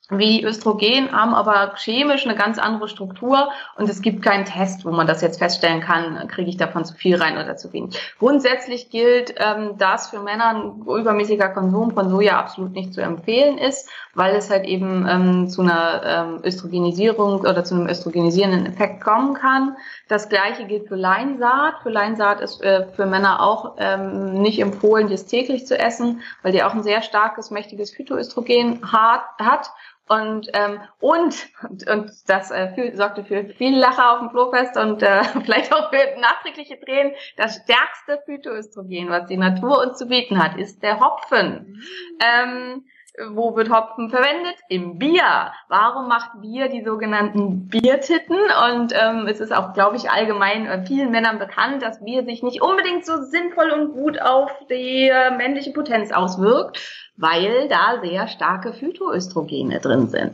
[0.10, 4.92] wie Östrogen, haben aber chemisch eine ganz andere Struktur und es gibt keinen Test, wo
[4.92, 8.00] man das jetzt feststellen kann, kriege ich davon zu viel rein oder zu wenig.
[8.20, 13.58] Grundsätzlich gilt, ähm, dass für Männer ein übermäßiger Konsum von Soja absolut nicht zu empfehlen
[13.58, 19.04] ist, weil es halt eben ähm, zu einer ähm, Östrogenisierung oder zu einem östrogenisierenden Effekt
[19.04, 19.76] kommen kann.
[20.08, 21.80] Das gleiche gilt für Leinsaat.
[21.82, 26.64] Für Leinsaat ist äh, für Männer auch nicht empfohlen, das täglich zu essen, weil die
[26.64, 29.72] auch ein sehr starkes, mächtiges Phytoöstrogen hat
[30.08, 34.78] und, ähm, und, und, und das äh, für, sorgte für viel Lacher auf dem Flowfest
[34.78, 37.14] und äh, vielleicht auch für nachträgliche Tränen.
[37.38, 41.82] Das stärkste Phytoöstrogen, was die Natur uns zu bieten hat, ist der Hopfen.
[42.20, 42.86] Ähm,
[43.30, 44.56] wo wird Hopfen verwendet?
[44.70, 45.52] Im Bier.
[45.68, 48.36] Warum macht Bier die sogenannten Biertitten?
[48.36, 52.44] Und ähm, es ist auch, glaube ich, allgemein äh, vielen Männern bekannt, dass Bier sich
[52.44, 56.80] nicht unbedingt so sinnvoll und gut auf die äh, männliche Potenz auswirkt
[57.18, 60.34] weil da sehr starke Phytoöstrogene drin sind.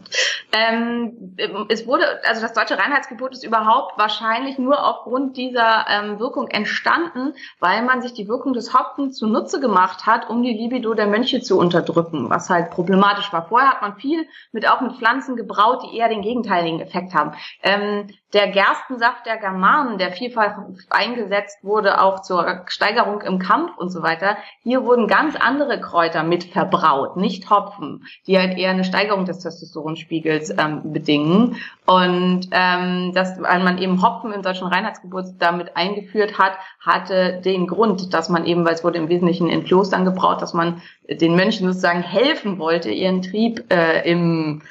[0.52, 1.36] Ähm,
[1.70, 7.34] es wurde, also das deutsche Reinheitsgebot ist überhaupt wahrscheinlich nur aufgrund dieser ähm, Wirkung entstanden,
[7.60, 11.42] weil man sich die Wirkung des Hopfen zunutze gemacht hat, um die Libido der Mönche
[11.42, 13.48] zu unterdrücken, was halt problematisch war.
[13.48, 17.34] Vorher hat man viel mit auch mit Pflanzen gebraut, die eher den gegenteiligen Effekt haben.
[17.62, 20.58] Ähm, der Gerstensaft der Germanen, der vielfach
[20.90, 26.24] eingesetzt wurde, auch zur Steigerung im Kampf und so weiter, hier wurden ganz andere Kräuter
[26.24, 31.58] mit verbraut, nicht Hopfen, die halt eher eine Steigerung des Testosteronspiegels ähm, bedingen.
[31.86, 38.14] Und ähm, dass man eben Hopfen im deutschen Reinheitsgebot damit eingeführt hat, hatte den Grund,
[38.14, 40.82] dass man eben, weil es wurde im Wesentlichen in Klostern gebraut, dass man
[41.16, 44.62] den Mönchen sozusagen helfen wollte, ihren Trieb äh, im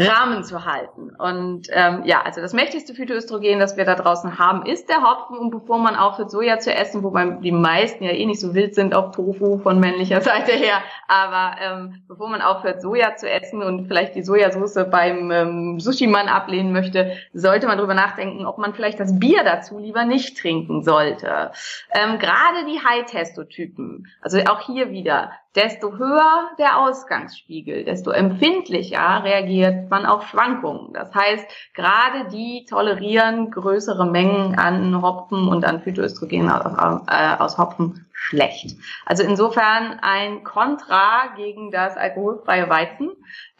[0.00, 1.10] Rahmen zu halten.
[1.18, 5.36] Und ähm, ja, also das mächtigste Phytoöstrogen, das wir da draußen haben, ist der Hopfen.
[5.36, 8.74] Und bevor man aufhört, Soja zu essen, wobei die meisten ja eh nicht so wild
[8.74, 13.62] sind auf Tofu von männlicher Seite her, aber ähm, bevor man aufhört, Soja zu essen
[13.62, 18.74] und vielleicht die Sojasauce beim ähm, Sushi-Mann ablehnen möchte, sollte man darüber nachdenken, ob man
[18.74, 21.50] vielleicht das Bier dazu lieber nicht trinken sollte.
[21.92, 29.89] Ähm, Gerade die High-Testotypen, also auch hier wieder, desto höher der Ausgangsspiegel, desto empfindlicher reagiert
[29.90, 30.92] man auf Schwankungen.
[30.92, 37.58] Das heißt, gerade die tolerieren größere Mengen an Hopfen und an Phytoöstrogen aus, äh, aus
[37.58, 38.76] Hopfen schlecht.
[39.06, 43.08] Also insofern ein Kontra gegen das alkoholfreie Weizen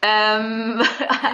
[0.03, 0.81] ähm,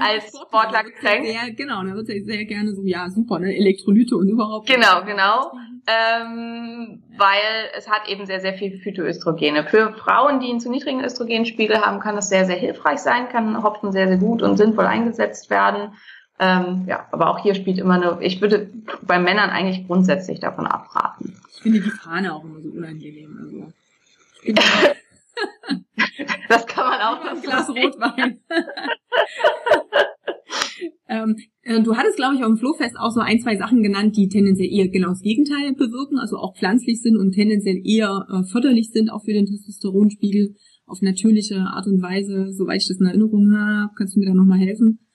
[0.02, 1.26] als Sportlergetränk.
[1.26, 4.68] Sehr, genau, da wird ja sehr gerne so, ja super, ne, Elektrolyte und überhaupt.
[4.68, 5.52] Genau, genau.
[5.88, 9.66] Ähm, weil es hat eben sehr, sehr viel Phytoöstrogene.
[9.66, 13.62] Für Frauen, die einen zu niedrigen Östrogenspiegel haben, kann das sehr, sehr hilfreich sein, kann
[13.62, 15.94] Hopfen sehr, sehr gut und sinnvoll eingesetzt werden.
[16.40, 18.70] Ähm, ja, aber auch hier spielt immer eine, ich würde
[19.02, 21.36] bei Männern eigentlich grundsätzlich davon abraten.
[21.58, 23.36] Ich finde die Fahne auch immer so unangenehm.
[23.42, 23.74] Also.
[26.50, 27.26] das kann man auch.
[27.26, 28.40] Ein Glas Rotwein.
[31.10, 34.16] ähm, äh, du hattest, glaube ich, auf dem Flohfest auch so ein, zwei Sachen genannt,
[34.16, 38.44] die tendenziell eher genau das Gegenteil bewirken, also auch pflanzlich sind und tendenziell eher äh,
[38.52, 40.54] förderlich sind, auch für den Testosteronspiegel
[40.86, 43.92] auf natürliche Art und Weise, soweit ich das in Erinnerung habe.
[43.98, 45.07] Kannst du mir da nochmal helfen?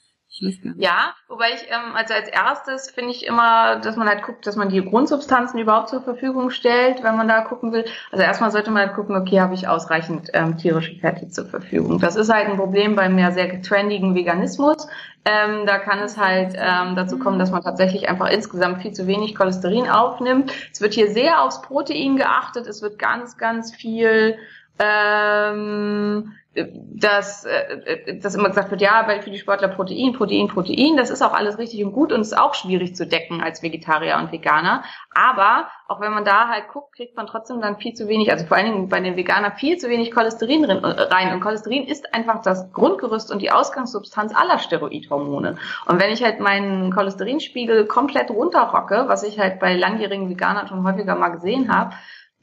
[0.78, 4.56] Ja, wobei ich, ähm, also als erstes finde ich immer, dass man halt guckt, dass
[4.56, 7.84] man die Grundsubstanzen überhaupt zur Verfügung stellt, wenn man da gucken will.
[8.10, 11.98] Also erstmal sollte man halt gucken, okay, habe ich ausreichend ähm, tierische Fette zur Verfügung.
[11.98, 14.88] Das ist halt ein Problem beim ja sehr trendigen Veganismus.
[15.26, 19.06] Ähm, da kann es halt ähm, dazu kommen, dass man tatsächlich einfach insgesamt viel zu
[19.06, 20.50] wenig Cholesterin aufnimmt.
[20.72, 22.66] Es wird hier sehr aufs Protein geachtet.
[22.66, 24.38] Es wird ganz, ganz viel
[24.78, 30.96] ähm, dass, äh, dass immer gesagt wird, ja, weil für die Sportler Protein, Protein, Protein,
[30.98, 34.18] das ist auch alles richtig und gut und ist auch schwierig zu decken als Vegetarier
[34.18, 34.84] und Veganer.
[35.14, 38.44] Aber auch wenn man da halt guckt, kriegt man trotzdem dann viel zu wenig, also
[38.44, 41.32] vor allen Dingen bei den Veganern viel zu wenig Cholesterin äh, rein.
[41.32, 45.56] Und Cholesterin ist einfach das Grundgerüst und die Ausgangssubstanz aller Steroidhormone.
[45.86, 50.86] Und wenn ich halt meinen Cholesterinspiegel komplett runterrocke, was ich halt bei langjährigen Veganern schon
[50.86, 51.94] häufiger mal gesehen habe,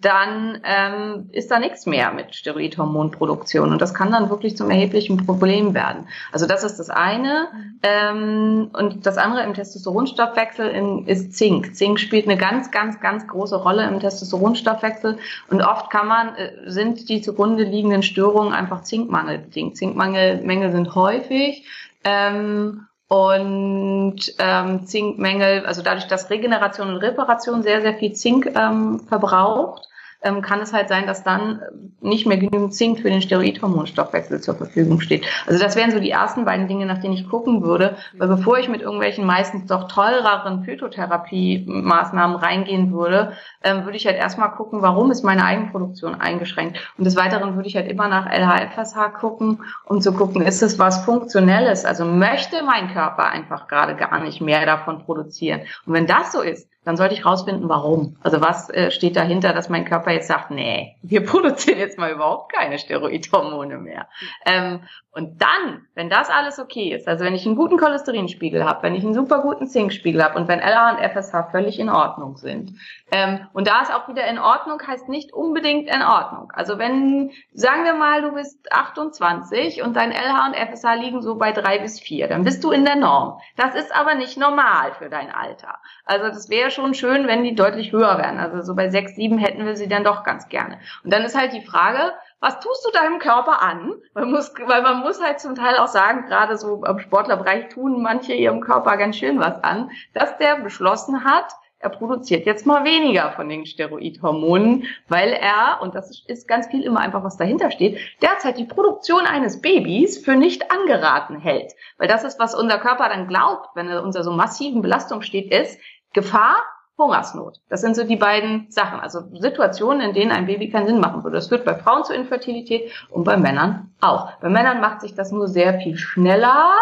[0.01, 5.25] dann ähm, ist da nichts mehr mit Steroidhormonproduktion und das kann dann wirklich zum erheblichen
[5.25, 6.07] Problem werden.
[6.31, 7.47] Also das ist das eine
[7.83, 11.75] ähm, und das andere im Testosteronstoffwechsel ist Zink.
[11.75, 15.17] Zink spielt eine ganz, ganz, ganz große Rolle im Testosteronstoffwechsel
[15.49, 19.75] und oft kann man äh, sind die zugrunde liegenden Störungen einfach Zinkmangel bedingt.
[19.75, 21.65] Zinkmangelmängel sind häufig
[22.03, 29.01] ähm, und ähm, Zinkmängel, also dadurch, dass Regeneration und Reparation sehr, sehr viel Zink ähm,
[29.07, 29.89] verbraucht,
[30.21, 31.61] ähm, kann es halt sein, dass dann
[32.01, 35.25] nicht mehr genügend Zink für den Steroidhormonstoffwechsel zur Verfügung steht.
[35.47, 38.57] Also das wären so die ersten beiden Dinge, nach denen ich gucken würde, weil bevor
[38.57, 44.81] ich mit irgendwelchen meistens doch teureren Phytotherapie-Maßnahmen reingehen würde, ähm, würde ich halt erstmal gucken,
[44.81, 46.77] warum ist meine Eigenproduktion eingeschränkt.
[46.97, 50.79] Und des Weiteren würde ich halt immer nach LHFSH gucken, um zu gucken, ist es
[50.79, 51.85] was Funktionelles?
[51.85, 55.61] Also möchte mein Körper einfach gerade gar nicht mehr davon produzieren.
[55.85, 58.17] Und wenn das so ist, dann sollte ich rausfinden, warum.
[58.21, 62.11] Also was äh, steht dahinter, dass mein Körper jetzt sagt, nee, wir produzieren jetzt mal
[62.11, 64.07] überhaupt keine Steroidhormone mehr.
[64.45, 68.83] Ähm, und dann, wenn das alles okay ist, also wenn ich einen guten Cholesterinspiegel habe,
[68.83, 72.37] wenn ich einen super guten Zinkspiegel habe und wenn LH und FSH völlig in Ordnung
[72.37, 72.73] sind,
[73.11, 76.51] ähm, und da ist auch wieder in Ordnung, heißt nicht unbedingt in Ordnung.
[76.53, 81.35] Also wenn, sagen wir mal, du bist 28 und dein LH und FSH liegen so
[81.35, 83.39] bei drei bis vier, dann bist du in der Norm.
[83.57, 85.79] Das ist aber nicht normal für dein Alter.
[86.05, 88.39] Also das wäre schon schön, wenn die deutlich höher wären.
[88.39, 90.79] Also so bei sechs, sieben hätten wir sie dann doch ganz gerne.
[91.03, 93.93] Und dann ist halt die Frage, was tust du deinem Körper an?
[94.13, 98.01] Man muss, weil man muss halt zum Teil auch sagen, gerade so im Sportlerbereich tun
[98.01, 102.83] manche ihrem Körper ganz schön was an, dass der beschlossen hat, er produziert jetzt mal
[102.83, 107.71] weniger von den Steroidhormonen, weil er, und das ist ganz viel immer einfach, was dahinter
[107.71, 111.73] steht, derzeit die Produktion eines Babys für nicht angeraten hält.
[111.97, 115.53] Weil das ist, was unser Körper dann glaubt, wenn er unter so massiven Belastung steht,
[115.53, 115.79] ist
[116.13, 116.55] Gefahr
[116.99, 117.61] Hungersnot.
[117.69, 118.99] Das sind so die beiden Sachen.
[118.99, 121.37] Also Situationen, in denen ein Baby keinen Sinn machen würde.
[121.37, 124.33] Das führt bei Frauen zu Infertilität und bei Männern auch.
[124.41, 126.75] Bei Männern macht sich das nur sehr viel schneller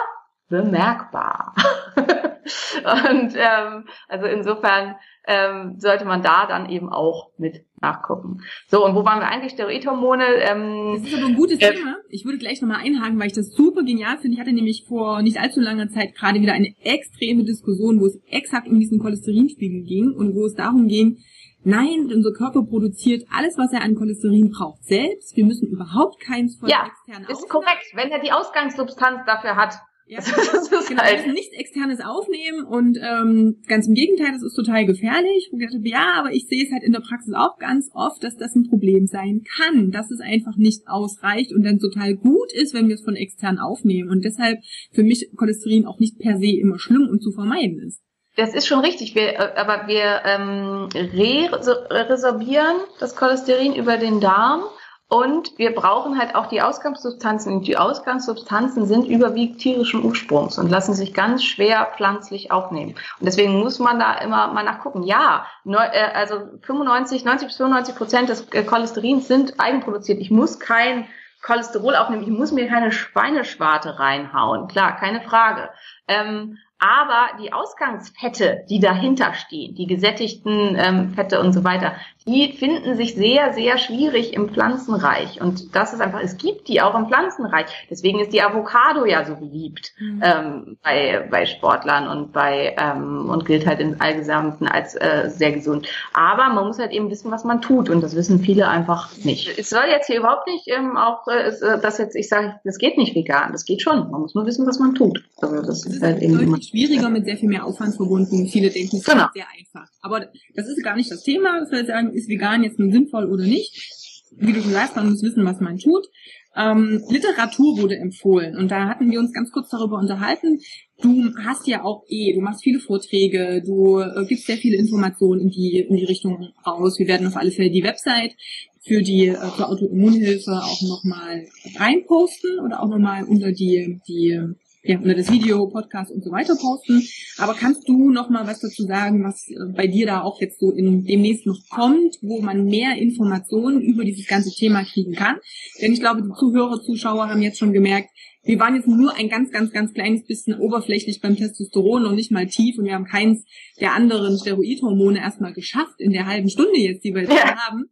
[0.49, 1.53] bemerkbar.
[1.95, 8.41] und ähm, also insofern ähm, sollte man da dann eben auch mit nachgucken.
[8.67, 9.53] So, und wo waren wir eigentlich?
[9.53, 10.25] Steroidhormone.
[10.25, 11.97] Ähm, das ist aber ein gutes äh, Thema.
[12.09, 14.35] Ich würde gleich nochmal einhaken, weil ich das super genial finde.
[14.35, 18.19] Ich hatte nämlich vor nicht allzu langer Zeit gerade wieder eine extreme Diskussion, wo es
[18.29, 21.17] exakt um diesen Cholesterinspiegel ging und wo es darum ging,
[21.63, 25.35] Nein, unser Körper produziert alles, was er an Cholesterin braucht, selbst.
[25.35, 27.49] Wir müssen überhaupt keins von ja, extern ist aufnehmen.
[27.49, 27.85] korrekt.
[27.93, 29.75] Wenn er die Ausgangssubstanz dafür hat,
[30.07, 31.17] ja, das ist genau, halt.
[31.17, 35.49] wir müssen nichts externes aufnehmen und ähm, ganz im Gegenteil, das ist total gefährlich.
[35.51, 38.23] Und ich dachte, ja, aber ich sehe es halt in der Praxis auch ganz oft,
[38.23, 42.53] dass das ein Problem sein kann, dass es einfach nicht ausreicht und dann total gut
[42.53, 44.09] ist, wenn wir es von extern aufnehmen.
[44.09, 44.59] Und deshalb
[44.93, 48.01] für mich Cholesterin auch nicht per se immer schlimm und zu vermeiden ist.
[48.37, 54.61] Das ist schon richtig, wir, äh, aber wir ähm, re-resorbieren das Cholesterin über den Darm
[55.09, 57.53] und wir brauchen halt auch die Ausgangssubstanzen.
[57.53, 62.95] Und die Ausgangssubstanzen sind überwiegend tierischen Ursprungs und lassen sich ganz schwer pflanzlich aufnehmen.
[63.19, 65.03] Und deswegen muss man da immer mal nachgucken.
[65.03, 70.19] Ja, äh, also 95, 90 bis 95 Prozent des äh, Cholesterins sind eigenproduziert.
[70.19, 71.07] Ich muss kein
[71.41, 72.23] Cholesterol aufnehmen.
[72.23, 74.67] Ich muss mir keine Schweineschwarte reinhauen.
[74.67, 75.69] Klar, keine Frage.
[76.09, 81.95] Ähm, aber die Ausgangsfette, die dahinter stehen, die gesättigten ähm, Fette und so weiter,
[82.27, 85.39] die finden sich sehr, sehr schwierig im Pflanzenreich.
[85.41, 87.65] Und das ist einfach, es gibt die auch im Pflanzenreich.
[87.89, 90.21] Deswegen ist die Avocado ja so beliebt mhm.
[90.23, 95.53] ähm, bei, bei Sportlern und bei ähm, und gilt halt im Allgesamten als äh, sehr
[95.53, 95.87] gesund.
[96.13, 97.89] Aber man muss halt eben wissen, was man tut.
[97.89, 99.57] Und das wissen viele einfach nicht.
[99.57, 102.77] Es soll jetzt hier überhaupt nicht ähm, auch, äh, äh das jetzt, ich sage, das
[102.77, 103.53] geht nicht vegan.
[103.53, 104.11] Das geht schon.
[104.11, 105.23] Man muss nur wissen, was man tut.
[105.37, 108.47] Also das, das ist halt eben deutlich schwieriger, mit sehr viel mehr Aufwand verbunden.
[108.47, 109.27] Viele denken, es genau.
[109.27, 109.89] ist sehr einfach.
[110.01, 111.59] Aber das ist gar nicht das Thema.
[111.59, 113.93] Das heißt, ist vegan jetzt nun sinnvoll oder nicht?
[114.35, 116.07] Wie du schon sagst, man muss wissen, was man tut.
[116.55, 120.59] Ähm, Literatur wurde empfohlen und da hatten wir uns ganz kurz darüber unterhalten.
[120.99, 125.41] Du hast ja auch eh, du machst viele Vorträge, du äh, gibst sehr viele Informationen
[125.41, 126.97] in die, in die Richtung raus.
[126.97, 128.35] Wir werden auf alle Fälle die Website
[128.81, 134.41] für die äh, Autoimmunhilfe auch nochmal reinposten oder auch nochmal unter die, die
[134.83, 137.03] ja, unter das Video, Podcast und so weiter posten.
[137.37, 140.59] Aber kannst du noch mal was dazu sagen, was äh, bei dir da auch jetzt
[140.59, 145.37] so in demnächst noch kommt, wo man mehr Informationen über dieses ganze Thema kriegen kann?
[145.81, 148.09] Denn ich glaube, die Zuhörer, Zuschauer haben jetzt schon gemerkt,
[148.47, 152.31] wir waren jetzt nur ein ganz, ganz, ganz kleines bisschen oberflächlich beim Testosteron und nicht
[152.31, 153.43] mal tief und wir haben keins
[153.81, 157.57] der anderen Steroidhormone erstmal geschafft in der halben Stunde jetzt, die wir jetzt ja.
[157.57, 157.89] haben.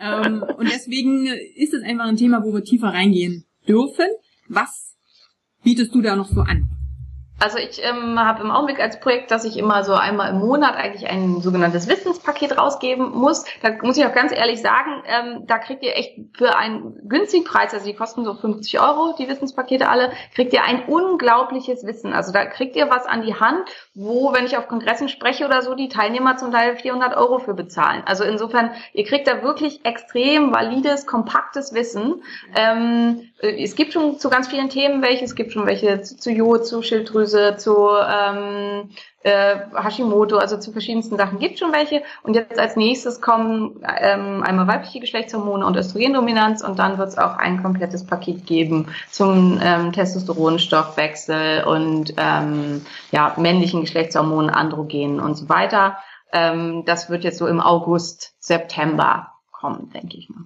[0.00, 4.06] Ähm, und deswegen ist es einfach ein Thema, wo wir tiefer reingehen dürfen.
[4.48, 4.87] Was
[5.68, 6.66] bietest du da noch so an?
[7.40, 10.74] Also ich ähm, habe im Augenblick als Projekt, dass ich immer so einmal im Monat
[10.74, 13.44] eigentlich ein sogenanntes Wissenspaket rausgeben muss.
[13.62, 17.44] Da muss ich auch ganz ehrlich sagen, ähm, da kriegt ihr echt für einen günstigen
[17.44, 22.12] Preis, also die kosten so 50 Euro, die Wissenspakete alle, kriegt ihr ein unglaubliches Wissen.
[22.12, 25.62] Also da kriegt ihr was an die Hand, wo, wenn ich auf Kongressen spreche oder
[25.62, 28.02] so, die Teilnehmer zum Teil 400 Euro für bezahlen.
[28.06, 32.22] Also insofern, ihr kriegt da wirklich extrem valides, kompaktes Wissen.
[32.54, 36.66] Ähm, es gibt schon zu ganz vielen Themen welche, es gibt schon welche zu, Jod,
[36.66, 38.90] zu Schilddrüse, Schilddrüse, zu ähm,
[39.22, 42.02] äh, Hashimoto, also zu verschiedensten Sachen gibt schon welche.
[42.22, 47.18] Und jetzt als nächstes kommen ähm, einmal weibliche Geschlechtshormone und Östrogendominanz und dann wird es
[47.18, 55.34] auch ein komplettes Paket geben zum ähm, Testosteronstoffwechsel und ähm, ja, männlichen Geschlechtshormonen, Androgenen und
[55.34, 55.98] so weiter.
[56.32, 60.44] Ähm, das wird jetzt so im August, September kommen, denke ich mal.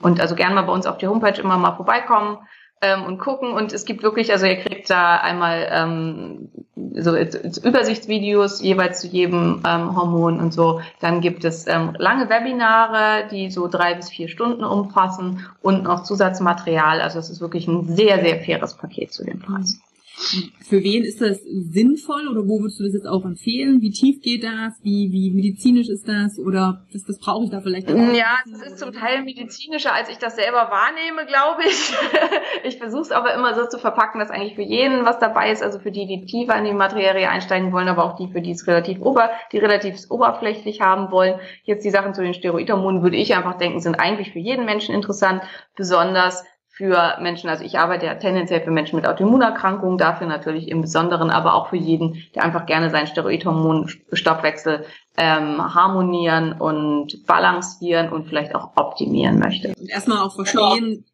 [0.00, 2.38] Und also gern mal bei uns auf die Homepage immer mal vorbeikommen
[2.80, 3.52] ähm, und gucken.
[3.52, 6.48] Und es gibt wirklich, also ihr kriegt da einmal ähm,
[6.94, 10.80] so Übersichtsvideos jeweils zu jedem ähm, Hormon und so.
[11.00, 16.04] Dann gibt es ähm, lange Webinare, die so drei bis vier Stunden umfassen und noch
[16.04, 17.00] Zusatzmaterial.
[17.00, 19.80] Also es ist wirklich ein sehr, sehr faires Paket zu dem Preis.
[20.68, 23.80] Für wen ist das sinnvoll oder wo würdest du das jetzt auch empfehlen?
[23.80, 24.74] Wie tief geht das?
[24.82, 26.38] Wie, wie medizinisch ist das?
[26.38, 27.90] Oder das, das brauche ich da vielleicht?
[27.90, 31.94] Auch ja, es ist zum Teil medizinischer, als ich das selber wahrnehme, glaube ich.
[32.64, 35.62] ich versuche es aber immer so zu verpacken, dass eigentlich für jeden was dabei ist.
[35.62, 38.50] Also für die, die tiefer in die Materie einsteigen wollen, aber auch die, für die
[38.50, 41.38] es relativ ober, die relativ oberflächlich haben wollen.
[41.62, 44.94] Jetzt die Sachen zu den Steroidhormonen würde ich einfach denken, sind eigentlich für jeden Menschen
[44.94, 45.42] interessant,
[45.76, 46.44] besonders
[46.78, 51.28] für Menschen, also ich arbeite ja tendenziell für Menschen mit Autoimmunerkrankungen, dafür natürlich im Besonderen,
[51.28, 54.84] aber auch für jeden, der einfach gerne seinen Steroidhormonstoffwechsel
[55.16, 59.74] ähm, harmonieren und balancieren und vielleicht auch optimieren möchte.
[59.76, 61.04] Und erstmal auch verstehen,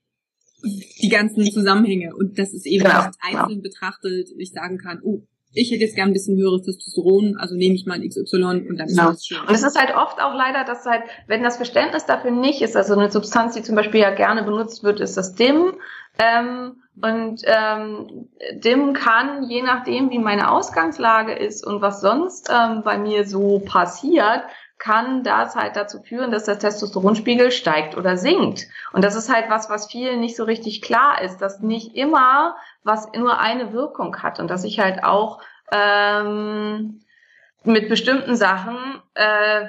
[0.62, 3.62] die ganzen Zusammenhänge und das ist eben genau, nicht einzeln genau.
[3.62, 5.22] betrachtet, ich sagen kann, oh,
[5.54, 8.20] ich hätte jetzt gern ein bisschen höheres Testosteron, also nehme ich mal ein XY
[8.68, 9.08] und dann ist genau.
[9.08, 9.38] alles schön.
[9.40, 12.76] Und es ist halt oft auch leider, dass halt, wenn das Verständnis dafür nicht ist,
[12.76, 15.74] also eine Substanz, die zum Beispiel ja gerne benutzt wird, ist das DIM.
[16.18, 22.82] Ähm, und ähm, DIM kann, je nachdem, wie meine Ausgangslage ist und was sonst ähm,
[22.84, 24.42] bei mir so passiert,
[24.78, 28.66] kann das halt dazu führen, dass der Testosteronspiegel steigt oder sinkt.
[28.92, 32.56] Und das ist halt was, was vielen nicht so richtig klar ist, dass nicht immer
[32.84, 35.40] was nur eine Wirkung hat und dass ich halt auch
[35.72, 37.00] ähm,
[37.64, 38.76] mit bestimmten Sachen
[39.14, 39.66] äh,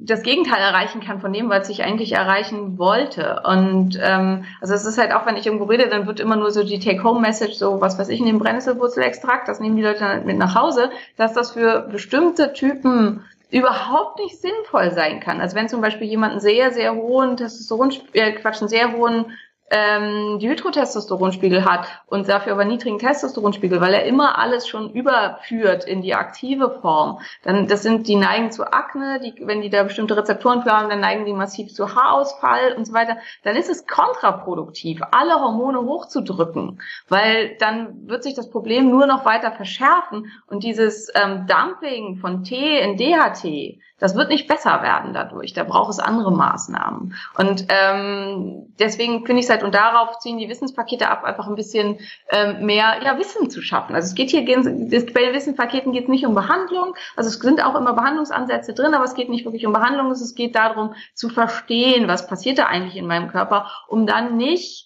[0.00, 3.42] das Gegenteil erreichen kann von dem, was ich eigentlich erreichen wollte.
[3.44, 6.50] Und ähm, also es ist halt auch, wenn ich irgendwo rede, dann wird immer nur
[6.50, 10.26] so die Take-Home-Message, so was weiß ich, in dem Brennnesselwurzelextrakt, das nehmen die Leute dann
[10.26, 15.40] mit nach Hause, dass das für bestimmte Typen überhaupt nicht sinnvoll sein kann.
[15.40, 19.26] Also wenn zum Beispiel jemand einen sehr, sehr hohen Testosteron, äh, Quatsch, einen sehr hohen
[19.70, 26.02] ähm, Dihydrotestosteronspiegel hat und dafür aber niedrigen Testosteronspiegel, weil er immer alles schon überführt in
[26.02, 30.16] die aktive Form, dann das sind die neigen zu Akne, die, wenn die da bestimmte
[30.16, 33.16] Rezeptoren für haben, dann neigen die massiv zu Haarausfall und so weiter.
[33.42, 39.24] Dann ist es kontraproduktiv, alle Hormone hochzudrücken, weil dann wird sich das Problem nur noch
[39.24, 45.14] weiter verschärfen und dieses ähm, Dumping von T in DHT, das wird nicht besser werden
[45.14, 45.54] dadurch.
[45.54, 47.14] Da braucht es andere Maßnahmen.
[47.38, 51.54] Und ähm, deswegen finde ich es halt, und darauf ziehen die Wissenspakete ab, einfach ein
[51.54, 51.98] bisschen
[52.30, 53.94] ähm, mehr ja, Wissen zu schaffen.
[53.94, 56.94] Also es geht hier, bei Wissenspaketen geht es nicht um Behandlung.
[57.16, 60.10] Also es sind auch immer Behandlungsansätze drin, aber es geht nicht wirklich um Behandlung.
[60.10, 64.85] Es geht darum zu verstehen, was passiert da eigentlich in meinem Körper, um dann nicht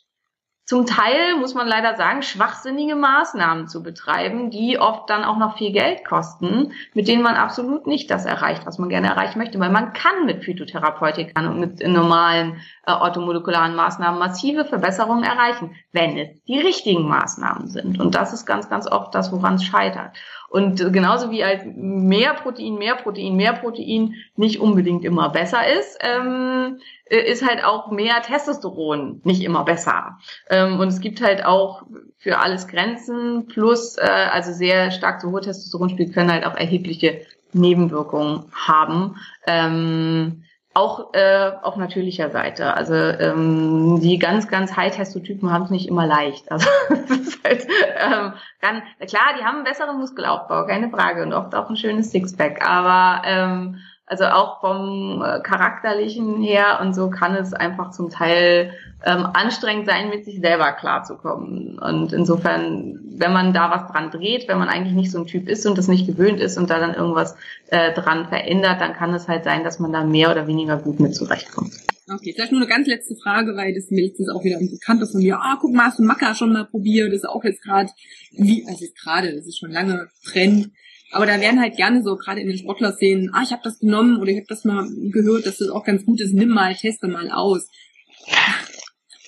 [0.70, 5.58] zum Teil, muss man leider sagen, schwachsinnige Maßnahmen zu betreiben, die oft dann auch noch
[5.58, 9.58] viel Geld kosten, mit denen man absolut nicht das erreicht, was man gerne erreichen möchte.
[9.58, 16.16] Weil man kann mit Phytotherapeutikern und mit normalen äh, orthomolekularen Maßnahmen massive Verbesserungen erreichen, wenn
[16.16, 17.98] es die richtigen Maßnahmen sind.
[17.98, 20.16] Und das ist ganz, ganz oft das, woran es scheitert.
[20.50, 25.96] Und genauso wie halt mehr Protein, mehr Protein, mehr Protein nicht unbedingt immer besser ist,
[26.00, 30.18] ähm, äh, ist halt auch mehr Testosteron nicht immer besser.
[30.50, 31.84] Ähm, und es gibt halt auch
[32.18, 37.20] für alles Grenzen plus, äh, also sehr stark zu hohe Testosteronspiegel können halt auch erhebliche
[37.52, 39.16] Nebenwirkungen haben.
[39.46, 40.42] Ähm,
[40.80, 42.74] auch äh, auf natürlicher Seite.
[42.74, 46.50] Also ähm, die ganz, ganz High-Testotypen haben es nicht immer leicht.
[46.50, 47.66] Also das ist halt,
[47.98, 52.10] ähm, kann, klar, die haben einen besseren Muskelaufbau, keine Frage, und oft auch ein schönes
[52.10, 52.66] Sixpack.
[52.66, 53.78] Aber ähm,
[54.10, 58.72] also auch vom äh, charakterlichen her und so kann es einfach zum Teil
[59.06, 61.78] ähm, anstrengend sein, mit sich selber klarzukommen.
[61.78, 65.48] Und insofern, wenn man da was dran dreht, wenn man eigentlich nicht so ein Typ
[65.48, 67.36] ist und das nicht gewöhnt ist und da dann irgendwas
[67.68, 70.98] äh, dran verändert, dann kann es halt sein, dass man da mehr oder weniger gut
[70.98, 71.72] mit zurechtkommt.
[72.12, 75.06] Okay, vielleicht nur eine ganz letzte Frage, weil das mir letztens auch wieder ein Bekannter
[75.06, 77.62] von mir, ah, guck mal, hast du Macker schon mal probiert, das ist auch jetzt
[77.62, 77.88] gerade,
[78.32, 80.72] wie, also gerade, das ist schon lange Trend,
[81.12, 84.20] aber da werden halt gerne so, gerade in den Sportler-Szenen, ah, ich habe das genommen
[84.20, 87.08] oder ich habe das mal gehört, dass das auch ganz gut ist, nimm mal, teste
[87.08, 87.68] mal aus.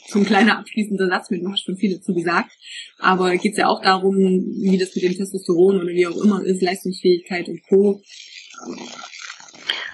[0.08, 2.50] So ein kleiner abschließender Satz, mit du hast schon viel dazu gesagt.
[2.98, 6.62] Aber geht's ja auch darum, wie das mit dem Testosteron oder wie auch immer ist,
[6.62, 8.00] Leistungsfähigkeit und Co.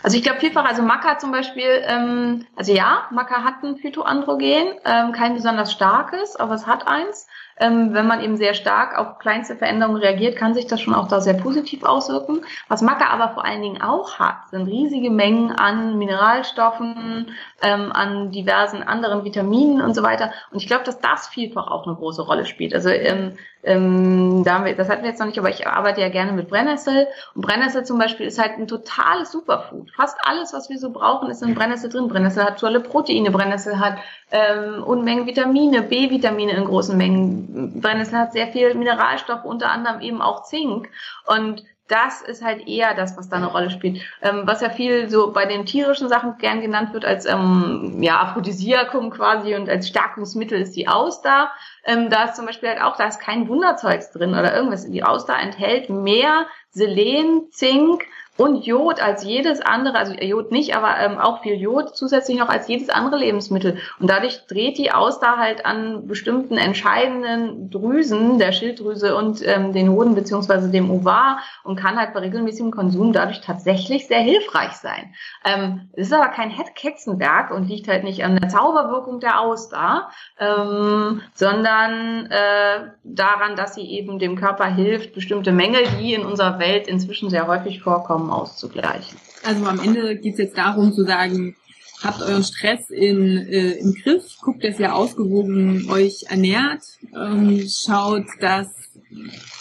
[0.02, 4.74] Also ich glaube vielfach, also Maca zum Beispiel, ähm, also ja, Maca hat ein Phytoandrogen,
[4.84, 7.26] ähm, kein besonders starkes, aber es hat eins.
[7.60, 11.08] ähm, wenn man eben sehr stark auf kleinste Veränderungen reagiert, kann sich das schon auch
[11.08, 12.44] da sehr positiv auswirken.
[12.68, 17.32] Was Maca aber vor allen Dingen auch hat, sind riesige Mengen an Mineralstoffen,
[17.62, 20.32] ähm, an diversen anderen Vitaminen und so weiter.
[20.50, 22.74] Und ich glaube, dass das vielfach auch eine große Rolle spielt.
[22.74, 26.00] Also ähm, ähm, da haben wir, das hatten wir jetzt noch nicht, aber ich arbeite
[26.00, 27.08] ja gerne mit Brennnessel.
[27.34, 29.87] Und Brennnessel zum Beispiel ist halt ein totales Superfood.
[29.96, 32.08] Fast alles, was wir so brauchen, ist in Brennnessel drin.
[32.08, 33.98] Brennnessel hat tolle Proteine, Brennnessel hat
[34.30, 37.80] ähm, Unmengen Vitamine, B-Vitamine in großen Mengen.
[37.80, 40.88] Brennnessel hat sehr viel Mineralstoff, unter anderem eben auch Zink.
[41.26, 44.02] Und das ist halt eher das, was da eine Rolle spielt.
[44.22, 48.20] Ähm, was ja viel so bei den tierischen Sachen gern genannt wird als ähm, ja,
[48.20, 51.50] Aphrodisiakum quasi und als Stärkungsmittel ist die Auster.
[51.84, 54.88] Ähm, da ist zum Beispiel halt auch, da ist kein Wunderzeugs drin oder irgendwas.
[54.88, 58.04] Die Auster enthält mehr Selen, Zink
[58.38, 62.48] und Jod als jedes andere, also Jod nicht, aber ähm, auch viel Jod zusätzlich noch
[62.48, 63.78] als jedes andere Lebensmittel.
[63.98, 69.90] Und dadurch dreht die Auster halt an bestimmten entscheidenden Drüsen der Schilddrüse und ähm, den
[69.90, 75.12] Hoden beziehungsweise dem Ovar und kann halt bei regelmäßigem Konsum dadurch tatsächlich sehr hilfreich sein.
[75.44, 80.10] Ähm, es ist aber kein Hexenwerk und liegt halt nicht an der Zauberwirkung der Auster,
[80.38, 86.60] ähm, sondern äh, daran, dass sie eben dem Körper hilft, bestimmte Mängel, die in unserer
[86.60, 89.18] Welt inzwischen sehr häufig vorkommen, Raum auszugleichen.
[89.44, 91.56] Also am Ende geht es jetzt darum zu sagen,
[92.02, 96.82] habt euren Stress in, äh, im Griff, guckt, dass ihr ausgewogen euch ernährt,
[97.14, 98.68] ähm, schaut, dass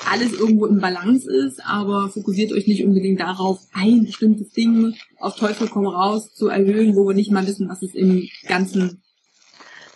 [0.10, 5.36] alles irgendwo im Balance ist, aber fokussiert euch nicht unbedingt darauf, ein bestimmtes Ding auf
[5.36, 9.02] Teufel komm raus zu erhöhen, wo wir nicht mal wissen, was es im ganzen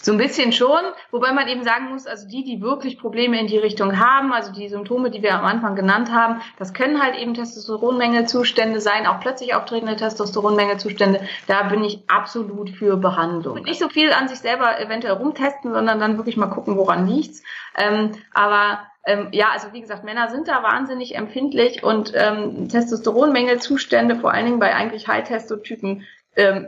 [0.01, 0.81] so ein bisschen schon,
[1.11, 4.51] wobei man eben sagen muss, also die, die wirklich Probleme in die Richtung haben, also
[4.51, 9.19] die Symptome, die wir am Anfang genannt haben, das können halt eben Testosteronmängelzustände sein, auch
[9.19, 11.21] plötzlich auftretende Testosteronmängelzustände.
[11.47, 13.57] Da bin ich absolut für Behandlung.
[13.57, 17.07] Und nicht so viel an sich selber eventuell rumtesten, sondern dann wirklich mal gucken, woran
[17.07, 17.43] liegt's.
[17.77, 24.15] Ähm, aber ähm, ja, also wie gesagt, Männer sind da wahnsinnig empfindlich und ähm, Testosteronmängelzustände,
[24.15, 26.05] vor allen Dingen bei eigentlich High-Testotypen,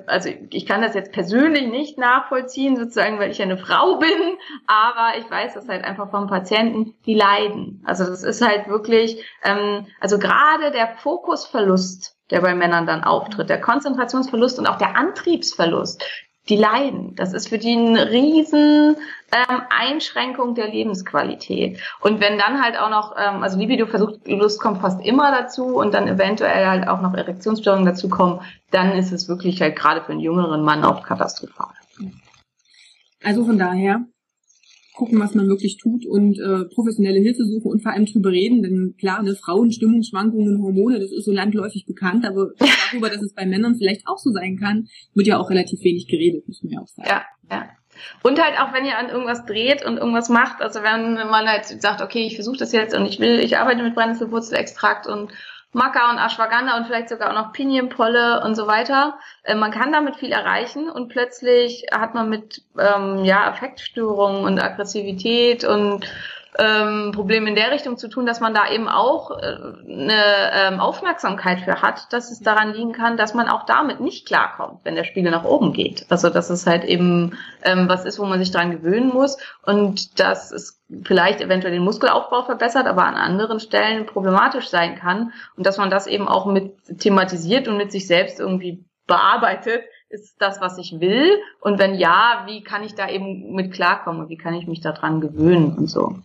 [0.08, 4.38] also ich kann das jetzt persönlich nicht nachvollziehen, sozusagen, weil ich eine Frau bin,
[4.68, 7.82] aber ich weiß das halt einfach vom Patienten, die leiden.
[7.86, 13.50] Also das ist halt wirklich, ähm, also gerade der Fokusverlust, der bei Männern dann auftritt,
[13.50, 16.04] der Konzentrationsverlust und auch der Antriebsverlust,
[16.50, 17.16] die leiden.
[17.16, 18.98] Das ist für die eine riesen
[19.34, 21.80] ähm, Einschränkung der Lebensqualität.
[22.02, 26.08] Und wenn dann halt auch noch, ähm, also Libido-Verlust kommt fast immer dazu und dann
[26.08, 30.22] eventuell halt auch noch Erektionsstörungen dazu kommen, dann ist es wirklich halt gerade für einen
[30.22, 31.74] jüngeren Mann auch katastrophal.
[33.24, 34.06] Also von daher,
[34.94, 38.62] gucken, was man wirklich tut und äh, professionelle Hilfe suchen und vor allem drüber reden.
[38.62, 42.52] Denn klar, ne, Frauen, Stimmungsschwankungen, Hormone, das ist so landläufig bekannt, aber
[42.92, 46.08] darüber, dass es bei Männern vielleicht auch so sein kann, wird ja auch relativ wenig
[46.08, 47.10] geredet, muss man ja auch sagen.
[47.10, 47.70] Ja, ja.
[48.22, 51.66] Und halt auch, wenn ihr an irgendwas dreht und irgendwas macht, also wenn man halt
[51.66, 55.32] sagt, okay, ich versuche das jetzt und ich will, ich arbeite mit Brennnesselwurzelextrakt und
[55.74, 59.18] Maca und Ashwagandha und vielleicht sogar auch noch Pinienpolle und so weiter.
[59.44, 64.60] Äh, man kann damit viel erreichen und plötzlich hat man mit ähm, ja, Affektstörungen und
[64.60, 66.06] Aggressivität und
[66.60, 70.80] ähm, Problem in der Richtung zu tun, dass man da eben auch äh, eine ähm,
[70.80, 74.96] Aufmerksamkeit für hat, dass es daran liegen kann, dass man auch damit nicht klarkommt, wenn
[74.96, 76.06] der Spiegel nach oben geht.
[76.10, 80.20] Also dass es halt eben ähm, was ist, wo man sich dran gewöhnen muss und
[80.20, 85.66] dass es vielleicht eventuell den Muskelaufbau verbessert, aber an anderen Stellen problematisch sein kann und
[85.66, 90.62] dass man das eben auch mit thematisiert und mit sich selbst irgendwie bearbeitet, ist das,
[90.62, 91.40] was ich will?
[91.60, 94.80] Und wenn ja, wie kann ich da eben mit klarkommen und wie kann ich mich
[94.80, 96.16] daran gewöhnen und so?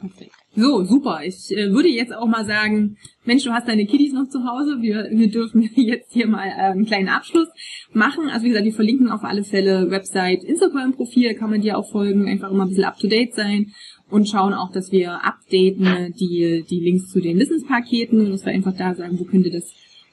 [0.00, 0.32] Perfekt.
[0.56, 1.20] So, super.
[1.24, 4.78] Ich äh, würde jetzt auch mal sagen, Mensch, du hast deine Kiddies noch zu Hause.
[4.80, 7.48] Wir, wir dürfen jetzt hier mal äh, einen kleinen Abschluss
[7.92, 8.28] machen.
[8.28, 12.28] Also wie gesagt, wir verlinken auf alle Fälle Website, Instagram-Profil, kann man dir auch folgen,
[12.28, 13.72] einfach immer ein bisschen up-to-date sein
[14.10, 18.52] und schauen auch, dass wir updaten die, die Links zu den Wissenspaketen und dass wir
[18.52, 19.72] einfach da sagen, wo könnt ihr das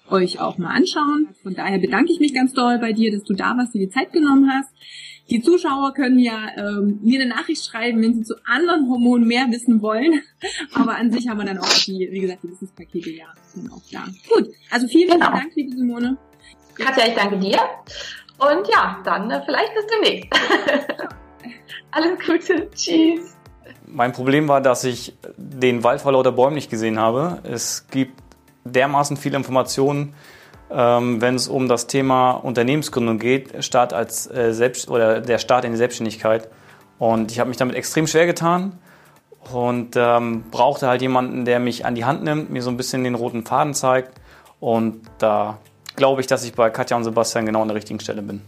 [0.10, 1.30] euch auch mal anschauen.
[1.42, 3.90] Von daher bedanke ich mich ganz doll bei dir, dass du da warst, dir die
[3.90, 4.70] Zeit genommen hast.
[5.30, 9.46] Die Zuschauer können ja ähm, mir eine Nachricht schreiben, wenn sie zu anderen Hormonen mehr
[9.50, 10.22] wissen wollen.
[10.74, 13.82] Aber an sich haben wir dann auch die, wie gesagt, die Wissenspakete ja dann auch
[13.92, 14.06] da.
[14.30, 15.32] Gut, also vielen, vielen genau.
[15.32, 16.18] Dank, liebe Simone.
[16.76, 17.60] Katja, ich danke dir.
[18.38, 20.30] Und ja, dann äh, vielleicht bis demnächst.
[21.92, 22.70] Alles Gute.
[22.74, 23.36] Tschüss.
[23.86, 27.40] Mein Problem war, dass ich den Wald vor lauter Bäumen nicht gesehen habe.
[27.44, 28.14] Es gibt
[28.64, 30.14] dermaßen viele Informationen,
[31.22, 35.72] wenn es um das Thema Unternehmensgründung geht, Start als äh, Selbst oder der Start in
[35.72, 36.50] die Selbstständigkeit.
[36.98, 38.80] Und ich habe mich damit extrem schwer getan
[39.52, 43.04] und ähm, brauchte halt jemanden, der mich an die Hand nimmt, mir so ein bisschen
[43.04, 44.20] den roten Faden zeigt.
[44.60, 45.58] Und da
[45.96, 48.42] glaube ich, dass ich bei Katja und Sebastian genau an der richtigen Stelle bin.